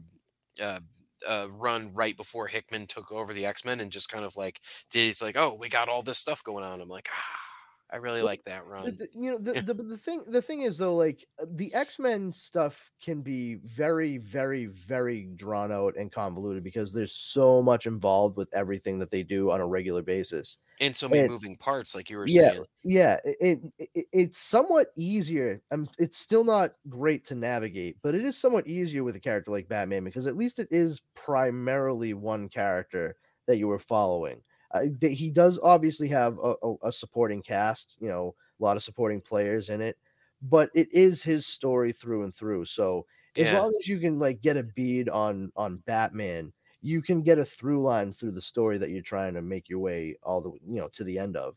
[0.60, 0.80] uh,
[1.26, 4.60] uh, run right before Hickman took over the X Men, and just kind of like
[4.90, 5.06] did.
[5.06, 6.80] He's like, oh, we got all this stuff going on.
[6.80, 7.49] I'm like, ah,
[7.92, 8.84] I really like that run.
[8.96, 12.32] the- you know the, the the thing the thing is though like uh, the x-men
[12.32, 18.36] stuff can be very very very drawn out and convoluted because there's so much involved
[18.36, 21.94] with everything that they do on a regular basis And so many and- moving parts,
[21.94, 22.64] like you were yeah saying.
[22.84, 28.24] yeah it, it- it's somewhat easier um, it's still not great to navigate but it
[28.24, 32.48] is somewhat easier with a character like batman because at least it is primarily one
[32.48, 34.40] character that you were following
[34.72, 38.76] uh, th- he does obviously have a, a, a supporting cast you know a lot
[38.76, 39.98] of supporting players in it
[40.42, 42.64] but it is his story through and through.
[42.64, 43.06] So
[43.36, 43.52] as Yeah.
[43.52, 46.52] long as you can like get a bead on on batman
[46.82, 49.78] you can get a through line through the story that you're trying to make your
[49.80, 51.56] way all the you know to the end of.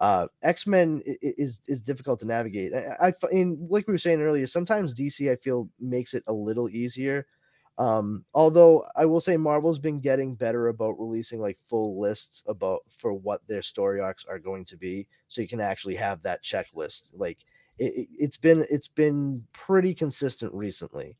[0.00, 2.72] Uh x-men i- i- is is difficult to navigate.
[2.74, 6.32] I, I in like we were saying earlier sometimes dc i feel makes it a
[6.32, 7.26] little easier
[7.78, 12.80] um although i will say marvel's been getting better about releasing like full lists about
[12.90, 16.42] for what their story arcs are going to be so you can actually have that
[16.42, 17.38] checklist like
[17.78, 21.16] it, it's been it's been pretty consistent recently.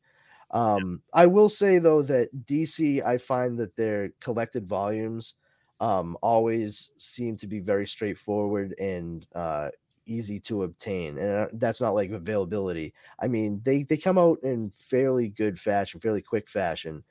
[0.51, 5.33] Um i will say though that dc i find that their collected volumes
[5.79, 9.67] um, always seem to be very straightforward and uh,
[10.05, 12.93] easy to obtain, and uh, that's not like availability.
[13.19, 17.03] I mean, they they come out in fairly good fashion, fairly quick fashion,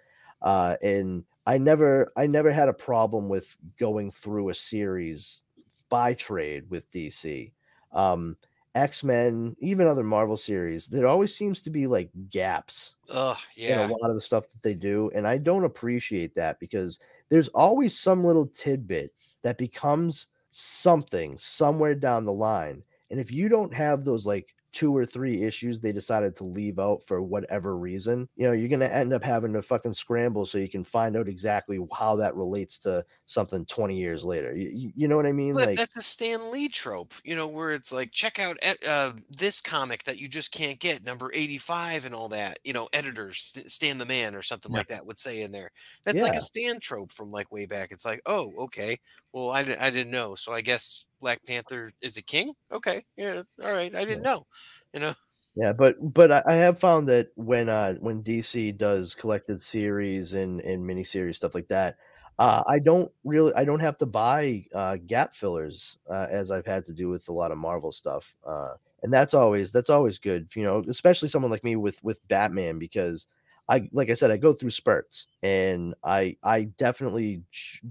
[0.42, 5.42] uh, and I never I never had a problem with going through a series
[5.88, 7.52] by trade with DC.
[7.92, 8.36] Um,
[8.74, 13.78] X Men, even other Marvel series, there always seems to be like gaps Oh in
[13.78, 13.78] yeah.
[13.78, 15.10] a lot of the stuff that they do.
[15.14, 16.98] And I don't appreciate that because
[17.28, 22.84] there's always some little tidbit that becomes something somewhere down the line.
[23.10, 26.78] And if you don't have those like two or three issues they decided to leave
[26.78, 30.46] out for whatever reason, you know, you're going to end up having to fucking scramble
[30.46, 34.56] so you can find out exactly how that relates to something 20 years later.
[34.56, 35.58] You, you- know what I mean?
[35.58, 38.56] But like, that's a Stan Lee trope, you know, where it's like, check out
[38.88, 42.58] uh, this comic that you just can't get, number 85 and all that.
[42.64, 44.78] You know, editors, St- Stan the Man or something Yeah.
[44.78, 45.70] like that would say in there.
[46.04, 47.92] That's like a Stan trope from like way back.
[47.92, 48.98] It's like, oh, okay.
[49.32, 50.34] Well, I, I didn't know.
[50.34, 52.54] So I guess Black Panther is a king?
[52.70, 53.02] Okay.
[53.16, 53.42] Yeah.
[53.62, 53.94] All right.
[53.94, 54.46] I didn't know.
[54.92, 55.14] You know,
[55.54, 60.32] Yeah, but but I, I have found that when uh when DC does collected series
[60.32, 61.96] and and miniseries stuff like that,
[62.38, 66.64] uh, I don't really I don't have to buy uh, gap fillers uh, as I've
[66.66, 70.18] had to do with a lot of Marvel stuff, uh, and that's always that's always
[70.18, 73.26] good, you know, especially someone like me with with Batman because
[73.68, 77.42] I like I said I go through spurts and I I definitely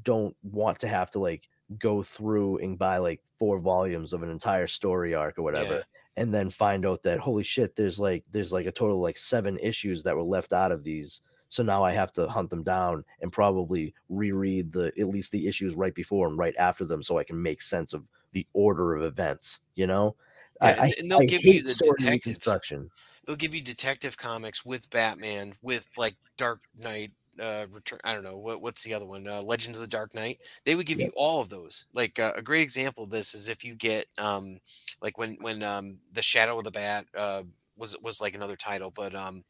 [0.03, 1.47] don't want to have to like
[1.79, 5.83] go through and buy like four volumes of an entire story arc or whatever Yeah.
[6.17, 9.17] and then find out that holy shit there's like there's like a total of like
[9.17, 12.61] seven issues that were left out of these so now i have to hunt them
[12.63, 17.01] down and probably reread the at least the issues right before and right after them
[17.01, 18.03] so i can make sense of
[18.33, 20.13] the order of events you know
[20.61, 22.11] Yeah, I, and- they'll I give you the story detective.
[22.27, 22.89] reconstruction
[23.25, 27.99] they'll give you detective comics with Batman, with like Dark Knight, uh, return.
[28.03, 30.39] I don't know what what's the other one, uh, Legend of the Dark Knight.
[30.65, 31.09] They would give Yep.
[31.09, 31.85] you all of those.
[31.93, 34.59] Like uh, a great example of this is if you get um,
[35.01, 37.43] like when when um, the Shadow of the Bat uh,
[37.77, 39.43] was was like another title, but um,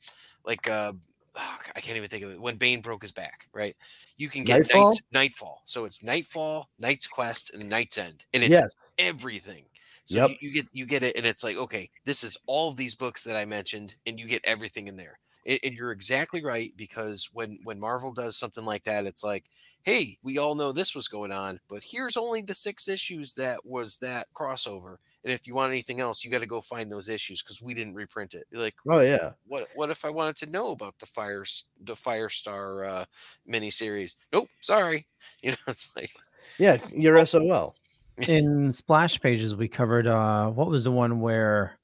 [0.46, 0.94] like uh,
[1.36, 2.42] ah, I can't even think of it.
[2.42, 3.76] When Bane broke his back, right?
[4.18, 4.90] You can get Knightfall?
[4.90, 5.62] Night's, Knightfall.
[5.66, 9.66] So it's Knightfall, Knight's Quest, and KnightsEnd, and it's yes everything.
[10.06, 10.32] So Yep.
[10.32, 12.96] you, you get you get it, and it's like, okay, this is all of these
[12.96, 15.20] books that I mentioned, and you get everything in there.
[15.46, 19.46] And, and you're exactly right because when when Marvel does something like that, it's like,
[19.84, 23.66] hey, we all know this was going on, but here's only the six issues that
[23.66, 24.98] was that crossover.
[25.24, 27.74] And if you want anything else, you got to go find those issues because we
[27.74, 28.46] didn't reprint it.
[28.52, 31.46] You're like, oh yeah what what if I wanted to know about the fire
[31.80, 33.06] the Firestar uh,
[33.48, 34.16] miniseries?
[34.32, 35.08] Nope, sorry.
[35.44, 36.12] You know, it's like
[36.58, 37.76] yeah you're sol
[38.28, 41.80] in splash pages we covered uh what was the one where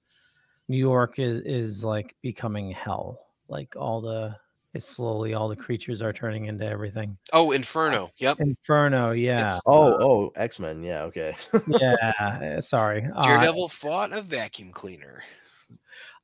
[0.68, 4.36] new york is is like becoming hell like all the
[4.74, 8.12] it's slowly all the creatures are turning into everything oh, Inferno.
[8.18, 8.41] Yep.
[8.41, 11.36] inferno yeah oh uh, oh x-men yeah okay
[11.68, 15.24] yeah uh, sorry uh, Daredevil fought a vacuum cleaner.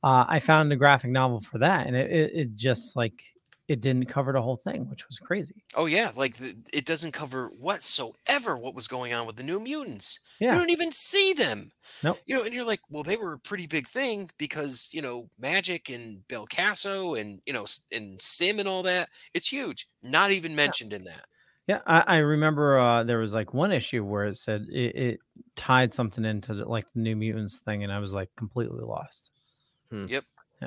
[0.03, 3.32] uh, i found a graphic novel for that and it, it, it just like
[3.73, 7.13] it didn't cover the whole thing which was crazy Oh yeah, like the, it doesn't
[7.13, 10.19] cover whatsoever what was going on with the New Mutants.
[10.39, 10.53] Yeah.
[10.53, 11.71] You don't even see them.
[12.03, 12.19] Nope.
[12.25, 15.29] You know, and you're like, well, they were a pretty big thing because you know
[15.41, 19.09] Magik and Belasco and you know and S'ym and all that.
[19.33, 19.87] It's huge.
[20.03, 21.25] Not even mentioned in that.
[21.67, 25.19] Yeah, I, I remember uh, there was like one issue where it said it, it
[25.55, 29.31] tied something into the, like the New Mutants thing, and I was like completely lost.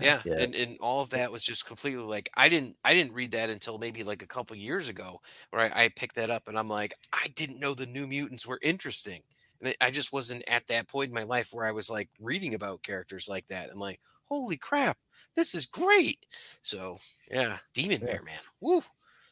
[0.02, 0.38] Yeah, Yeah.
[0.40, 3.50] and and all of that was just completely like I didn't I didn't read that
[3.50, 5.20] until maybe like a couple years ago
[5.50, 8.46] where I, I picked that up and I'm like I didn't know the New Mutants
[8.46, 9.22] were interesting.
[9.60, 12.54] And I- just wasn't at that point in my life where I was like reading
[12.54, 13.70] about characters like that.
[13.70, 14.98] I'm like, holy crap,
[15.34, 16.26] this is great.
[16.62, 16.98] So
[17.30, 18.06] yeah, Demon Yeah.
[18.06, 18.40] Bear, man.
[18.60, 18.82] Woo.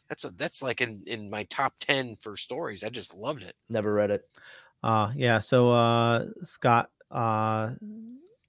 [0.09, 2.85] That's a that's like in, in my top ten for stories.
[2.85, 3.55] I just loved it.
[3.69, 4.29] never read it
[4.83, 5.39] Uh, yeah.
[5.41, 7.73] So uh, Scott uh,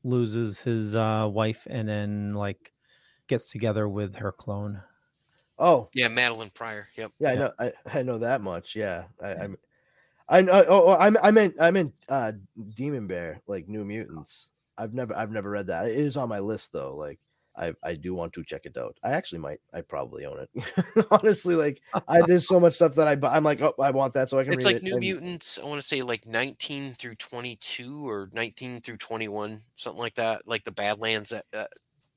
[0.05, 2.71] loses his uh, wife and then like
[3.27, 4.81] gets together with her clone.
[5.57, 6.87] oh Yeah, Madelyne Pryor.
[6.95, 7.11] Yep.
[7.19, 7.51] Yeah, I know.
[7.59, 8.75] I, I know that much.
[8.75, 9.57] Yeah, I, I'm.
[10.27, 10.65] I know.
[10.67, 11.55] Oh, oh, I'm, I meant.
[11.59, 11.93] I meant.
[12.09, 12.31] Uh,
[12.75, 14.49] Demon Bear, like New Mutants.
[14.77, 15.15] I've never.
[15.15, 15.87] I've never read that.
[15.87, 16.95] It is on my list though.
[16.95, 17.19] Like,
[17.57, 17.73] I.
[17.83, 18.97] I do want to check it out.
[19.03, 19.59] I actually might.
[19.73, 21.05] I probably own it.
[21.11, 23.15] Honestly, like, I there's so much stuff that I.
[23.15, 24.53] bu- I'm like, oh, I want that so I can.
[24.53, 24.83] It's like it.
[24.83, 25.57] New and- Mutants.
[25.61, 30.47] I want to say like 19 through 22 or 19 through 21, something like that.
[30.47, 31.65] Like the Badlands, uh, uh,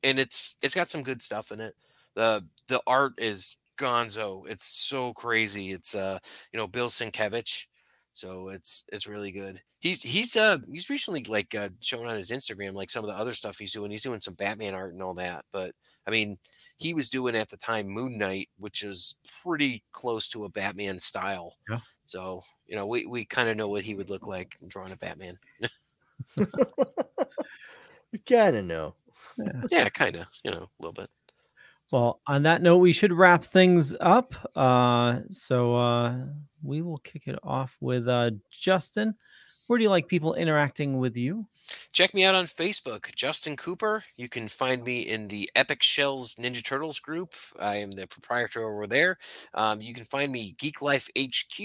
[0.03, 1.75] and it's it's got some good stuff in it.
[2.15, 4.49] the The art is Gonzo.
[4.49, 5.73] It's so crazy.
[5.73, 6.19] It's uh
[6.53, 7.67] you know Bill Sienkiewicz,
[8.19, 9.61] so it's it's really good.
[9.79, 13.17] He's he's uh he's recently like uh, shown on his Instagram like some of the
[13.17, 13.93] other stuff he's doing.
[13.93, 15.45] He's doing some Batman art and all that.
[15.53, 15.71] But
[16.05, 16.37] I mean,
[16.79, 19.15] he was doing at the time Moon Knight, which is
[19.45, 21.55] pretty close to a Batman style.
[21.71, 21.79] Yeah.
[22.07, 24.97] So you know, we we kind of know what he would look like drawing a
[24.97, 25.39] Batman.
[26.37, 28.97] we kind of know.
[29.71, 30.27] Yeah, kind of.
[30.43, 31.09] You know, a little bit.
[31.93, 34.35] Well, on that note, we should wrap things up.
[34.57, 36.17] Uh, so uh,
[36.63, 39.15] we will kick it off with uh, Justin.
[39.67, 41.47] Where do you like people interacting with you?
[41.93, 44.03] Check me out on Facebook, Justin Cooper.
[44.17, 47.35] You can find me in the Epic Shells Ninja Turtles group.
[47.61, 49.19] I am the proprietor over there.
[49.53, 51.61] Um, you can find me Geek Life HQ,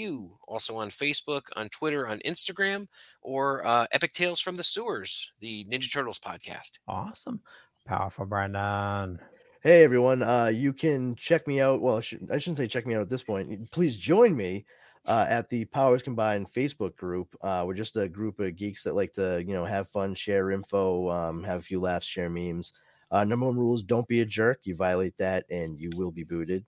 [0.46, 2.86] also on Facebook, on Twitter, on Instagram,
[3.22, 6.72] or uh, Epic Tales from the Sewers, the Ninja Turtles podcast.
[6.86, 7.40] Awesome.
[7.86, 9.18] Powerful, Brandon.
[9.62, 11.80] Hey everyone, uh, you can check me out.
[11.80, 13.70] Well, I, should, I shouldn't say check me out at this point.
[13.70, 14.66] Please join me
[15.06, 17.36] uh, at the Powers Combined Facebook group.
[17.42, 20.50] Uh, we're just a group of geeks that like to, you know, have fun, share
[20.50, 22.72] info, um, have a few laughs, share memes.
[23.10, 24.60] Uh, number one rules: don't be a jerk.
[24.64, 26.64] You violate that, and you will be booted.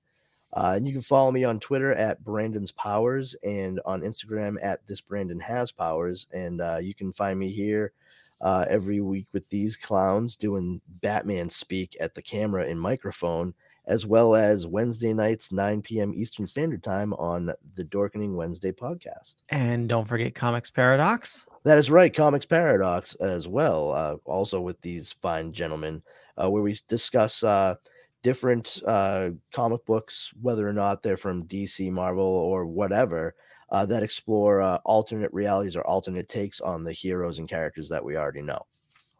[0.52, 4.86] Uh, and you can follow me on Twitter at Brandon's Powers and on Instagram at
[4.86, 6.26] this Brandon has powers.
[6.32, 7.92] And uh, you can find me here
[8.40, 13.54] uh, every week with these clowns doing Batman speak at the camera and microphone,
[13.86, 16.12] as well as Wednesday nights, 9 p.m.
[16.14, 19.36] Eastern Standard Time on the Dorkening Wednesday podcast.
[19.48, 21.46] And don't forget Comics Paradox.
[21.64, 26.02] That is right, Comics Paradox as well, uh, also with these fine gentlemen,
[26.36, 27.76] uh, where we discuss uh,
[28.22, 33.34] different uh, comic books, whether or not they're from DC, Marvel, or whatever
[33.70, 38.04] uh, that explore uh, alternate realities or alternate takes on the heroes and characters that
[38.04, 38.64] we already know.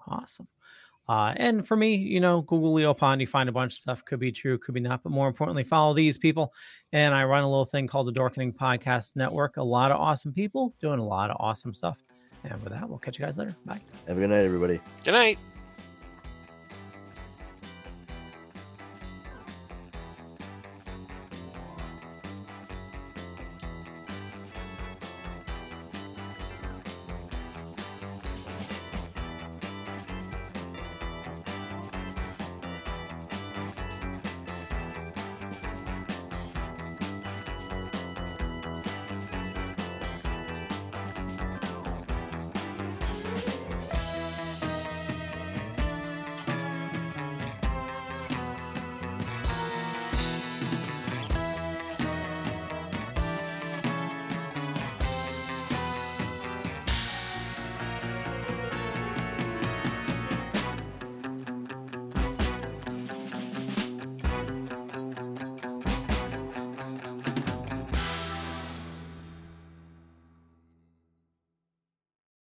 [0.06, 0.47] Awesome.
[1.08, 4.04] Uh, and for me, you know, Google Leo Pond, you find a bunch of stuff.
[4.04, 5.02] Could be true, could be not.
[5.02, 6.52] But more importantly, follow these people.
[6.92, 9.56] And I run a little thing called the Dorkening Podcast Network.
[9.56, 12.02] A lot of awesome people doing a lot of awesome stuff.
[12.44, 13.56] And with that, we'll catch you guys later.
[13.64, 13.80] Bye.
[14.06, 14.80] Have a good night, everybody.
[15.04, 15.38] Good night.